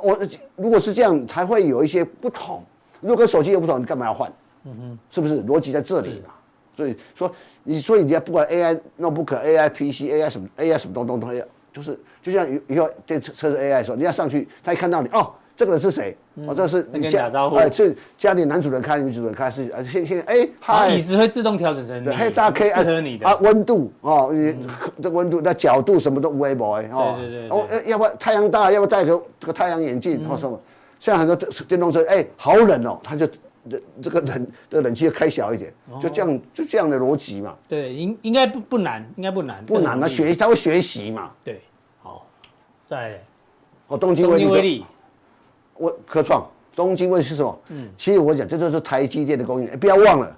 [0.02, 0.18] 我
[0.56, 2.62] 如果是这样，才会有一些不同。
[3.02, 4.32] 如果跟手机有不同，你干嘛要换？
[4.70, 6.34] 嗯哼，是不是逻辑在这里嘛？
[6.76, 7.30] 所以说，
[7.64, 16.16] 你所以你要不管 AI notebook、AI PC、AI 什么 AI 什么东东都要，就是就像以以后电车车子 AI 说，你要上去，他一看到你，哦，这个人是谁？
[16.48, 23.28] 哦，这是你家哎，是家里男主人开，女主人开是啊，现现哎，嗨，椅子会自动调整成嘿，大家可以适合你的。
[23.28, 24.56] 啊，温度哦，你
[25.02, 30.58] 这温度那角度什么都无微博哎，哦，对对对，哦，要不太阳大，要不戴个这个太阳眼镜或什么，
[30.98, 31.36] 现在很多
[31.68, 33.28] 电动车哎，好冷哦，他就。
[33.70, 37.56] 这这个冷的冷气要开小一点，就这样就这样的逻辑嘛。
[37.68, 39.66] 对，应应该不不难，应该不难。
[39.66, 41.32] 不难啊，学他会学习嘛。
[41.44, 41.62] 对，
[42.02, 42.26] 好，
[42.88, 43.20] 在
[43.88, 44.86] 哦，东京威力，
[45.76, 47.62] 我科创，东京威力是什么？
[47.70, 50.38] 嗯，其实我讲这就是台积电的供应链，不要忘了，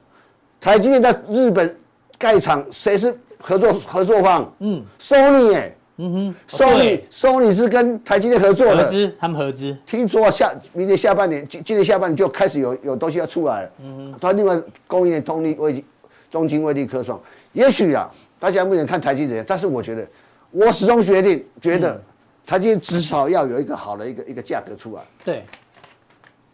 [0.59, 1.77] 台积电在日本
[2.17, 4.53] 盖厂，谁是合作合作方？
[4.59, 5.75] 嗯，Sony 哎。
[6.03, 9.77] 嗯哼，Sony，Sony 是跟台积电合作的，合资，他们合资。
[9.85, 13.69] 听说下明年下半年，今今年下半年就开始有有东西要出来了。
[13.83, 15.85] 嗯哼，他另外供应链通力威
[16.31, 17.21] 东京威力科创，
[17.53, 20.07] 也许啊，大家目前看台积电，但是我觉得，
[20.49, 22.01] 我始终决定觉得，
[22.47, 25.03] 台积电至少要有一个好的一个一个价格出来。
[25.23, 25.43] 对，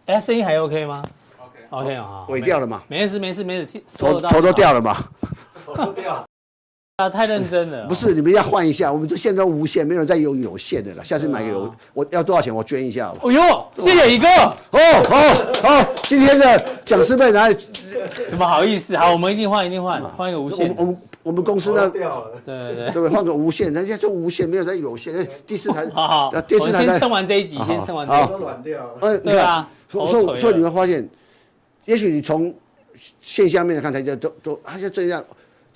[0.07, 1.01] 哎，声音还 OK 吗
[1.69, 2.83] ？OK，OK 啊，尾掉了嘛？
[2.89, 4.97] 没事没事没事，头头都掉了嘛？
[5.65, 6.25] 头都掉。
[6.99, 7.85] 啊，太认真了！
[7.85, 11.03] 不是，你们要换一下，我们这现在都无线，没有再用有线的了。
[11.03, 12.51] 下次买个有，我要多少钱？
[12.51, 13.13] 我捐一下。
[13.21, 13.39] 哦呦，
[13.77, 14.27] 谢谢一个。
[14.27, 14.79] 哦，
[15.61, 17.53] 好，好，今天的讲师们来，
[18.27, 18.97] 怎么好意思？
[18.97, 20.73] 好，我们一定换，一定换，换一个无线。
[20.75, 21.87] 我们我们公司呢？
[21.87, 22.01] 对
[22.43, 25.13] 对对，对换个无线，人家就无线，没有再有线。
[25.45, 28.43] 第四台，好好，第四台先撑完这一集，先撑完这一集。
[28.43, 28.97] 软掉。
[29.01, 29.69] 嗯，对啊。
[29.87, 31.07] 所以所以你会发现，
[31.85, 32.51] 也许你从
[33.21, 35.23] 线下面来看，台积都都，它就这样。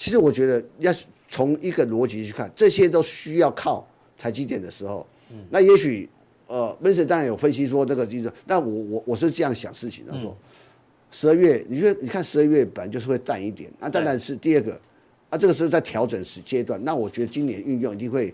[0.01, 0.91] 其实我觉得要。
[1.33, 3.87] 从一个逻辑去看，这些都需要靠
[4.17, 6.09] 台积电的时候，嗯、那也许
[6.45, 10.35] 呃，Vincent 当然有分析说这个就是，但我我我是这样想事情的，说
[11.09, 14.77] 十二月，你觉得你看十二月本来就是会淡一点，那当然是第二个，
[15.29, 18.33] 啊，这个时候在调整时阶段，那我觉得今年运用一定会。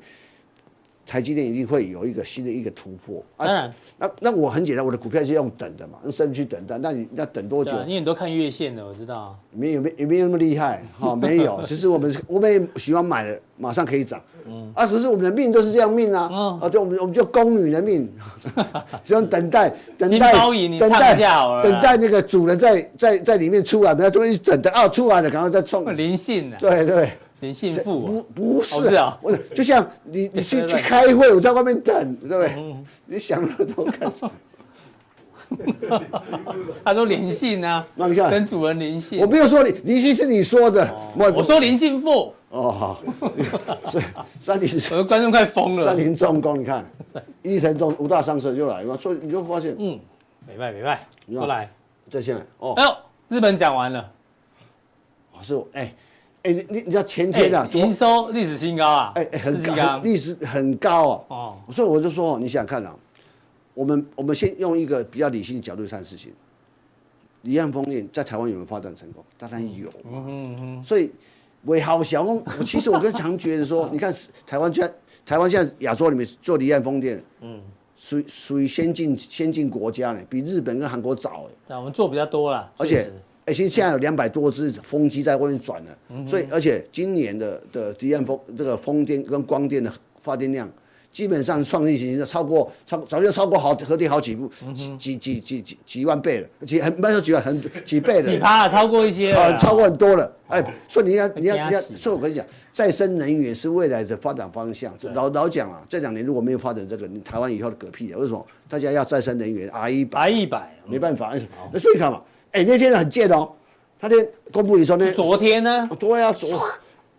[1.07, 3.73] 台积电一定会有一个新的一个突破啊！
[3.97, 6.77] 那那我很简单，我的股票是用等的嘛，用升去等待。
[6.77, 7.71] 那你要等多久？
[7.87, 9.35] 你都看月线的，我知道。
[9.51, 11.61] 没有没有没有那么厉害哈，没有。
[11.65, 14.21] 其实我们我们也喜欢买的，马上可以涨。
[14.45, 14.69] 嗯。
[14.75, 16.29] 啊，只是我们的命都是这样命啊。
[16.31, 16.59] 嗯。
[16.59, 18.07] 啊，就我们我们就宫女的命，
[19.03, 21.15] 只用等待等待等待
[21.61, 25.85] 等待那个主人在在在里面出来，不要说一等等啊出来了，赶快再冲。
[25.95, 26.57] 灵性的。
[26.57, 27.09] 对对。
[27.39, 28.23] 你幸福？
[28.33, 32.75] 不不是啊，我就像你你去 去开会，我在外面等，对不对？
[33.05, 34.31] 你想那么多干什么？
[36.83, 39.19] 他说灵性啊，那你看跟主人灵性。
[39.21, 42.33] 我没有说你灵性是你说的，我我说灵性富。
[42.49, 43.01] 哦好，
[43.91, 44.03] 所以
[44.39, 45.83] 三林，我的观众快疯了。
[45.83, 46.85] 三林重工，你看
[47.43, 49.99] 一层重五大商社就来了，所以你就发现，嗯，
[50.47, 50.99] 没卖没卖，
[51.33, 51.69] 过来
[52.09, 52.73] 再现哦。
[52.75, 52.95] 哎呦，
[53.27, 54.09] 日本讲完了，
[55.41, 55.93] 是哎
[56.47, 61.23] 哎，你你知道前天啊，营收历史新高啊，哎哎很高，历史很高啊。
[61.27, 62.95] 哦，所以我就说，你想看啊，
[63.73, 66.31] 我们我们先用一个比较理性的角度看事情，
[67.41, 69.23] 离岸风电在台湾有没有发展成功？
[69.37, 71.11] 当然有嗯嗯嗯，所以。
[71.63, 74.13] 尾好小我其实我跟常觉得说， 你看
[74.45, 74.93] 台湾现在
[75.25, 77.59] 台湾现在亚洲里面做离岸风电，嗯，
[77.97, 81.51] 属属于先进先进国家呢，比日本跟韩国早哎。
[81.67, 83.11] 那我们做比较多了，而且
[83.47, 89.91] 哎，现现在有两百多只风机在外面转了，嗯、所以而且今年的的离岸风这个风电跟光电的
[90.21, 90.69] 发电量。
[91.09, 100.31] 基本上创新型超过超早就超过好核电好几部几几几几几万倍了，几很没有几万很几倍了，几趴超过一些，超超过很多了。
[100.47, 104.93] 哎，所以你要你要你要，所以我跟你讲，再生能源是未来的发展方向。
[105.15, 108.19] 老老讲啊，这两年如果没有发展这个，你台湾以后的嗝屁了。
[108.19, 108.45] 为什么？
[108.69, 111.33] 大家要再生能源，R 一百，R 一百，没办法。
[111.73, 112.21] 那所以看嘛，
[112.51, 113.49] 哎，那天很贱哦，
[113.99, 114.15] 他那
[114.51, 115.89] 公布你说那昨天呢？
[115.99, 116.63] 昨天要昨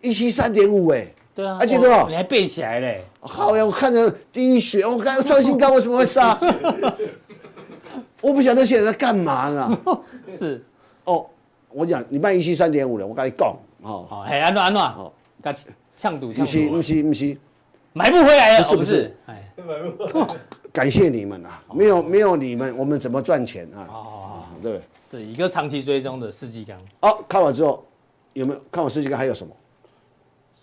[0.01, 1.07] 一七三点五哎。
[1.35, 2.07] 对啊，而且多少？
[2.09, 3.05] 你还背起来嘞？
[3.21, 6.37] 好呀，我看着第一血，我看创新高为什么会杀？
[8.21, 9.79] 我不晓得那些人在干嘛呢？
[10.27, 10.61] 是
[11.05, 11.25] 哦，
[11.69, 15.55] 我讲你卖一七三点五了，我跟你讲，哦，好，哎，安诺安诺，好，呛
[15.95, 17.37] 呛赌，不是不是不是，
[17.93, 19.15] 买不回来了，是不是？
[19.27, 20.27] 哎，买不回来
[20.73, 23.87] 感谢你们啊，没有没有你们，我们怎么赚钱啊？
[23.87, 26.77] 好好好，对对，一个长期追踪的世纪钢。
[27.01, 27.83] 哦，看完之后
[28.33, 29.53] 有没有看完世纪钢还有什么？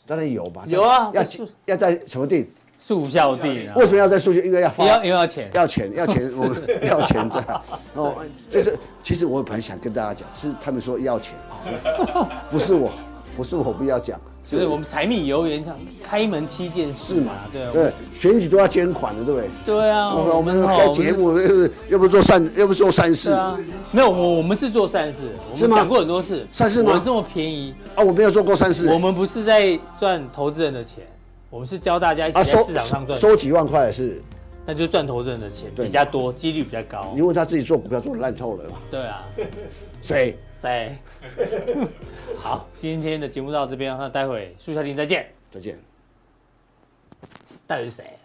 [0.06, 1.22] 当然有吧，有啊，要
[1.64, 2.48] 要在什么地？
[2.78, 3.68] 速效地。
[3.74, 4.38] 为什么要在速效？
[4.40, 7.62] 因为要要要钱，要钱，要钱， 我们要钱这样。
[7.94, 8.14] 哦，
[8.50, 11.32] 就是其实我本来想跟大家讲，是他们说要钱，
[12.50, 12.92] 不是我，
[13.36, 19.50] 不是我不要讲， 就是我们柴米油盐酱开门七件事嘛，对对，选举都要捐款的，对不对？
[19.66, 23.58] 对啊，我们开节目又又不做善，又不做善事啊。
[23.92, 27.00] 没有，我我们是做善事，我们讲过很多次，善事吗？
[27.04, 27.74] 这么便宜。
[27.94, 28.86] 啊，我没有做过善事。
[28.88, 31.04] 我们不是在赚投资人的钱，
[31.50, 33.18] 我们是教大家一起在市场上赚。
[33.18, 34.22] 收几万块是，
[34.64, 37.12] 那就赚投资人的钱比较多，几率比较高。
[37.16, 38.76] 因为他自己做股票做烂透了嘛。
[38.90, 39.24] 对啊。
[40.02, 40.38] 谁？
[40.54, 40.96] 谁？
[42.38, 45.30] 好，今天的节目到这边，那待会苏小婷再见。
[45.50, 45.78] 再见。
[47.66, 48.18] 到底是谁？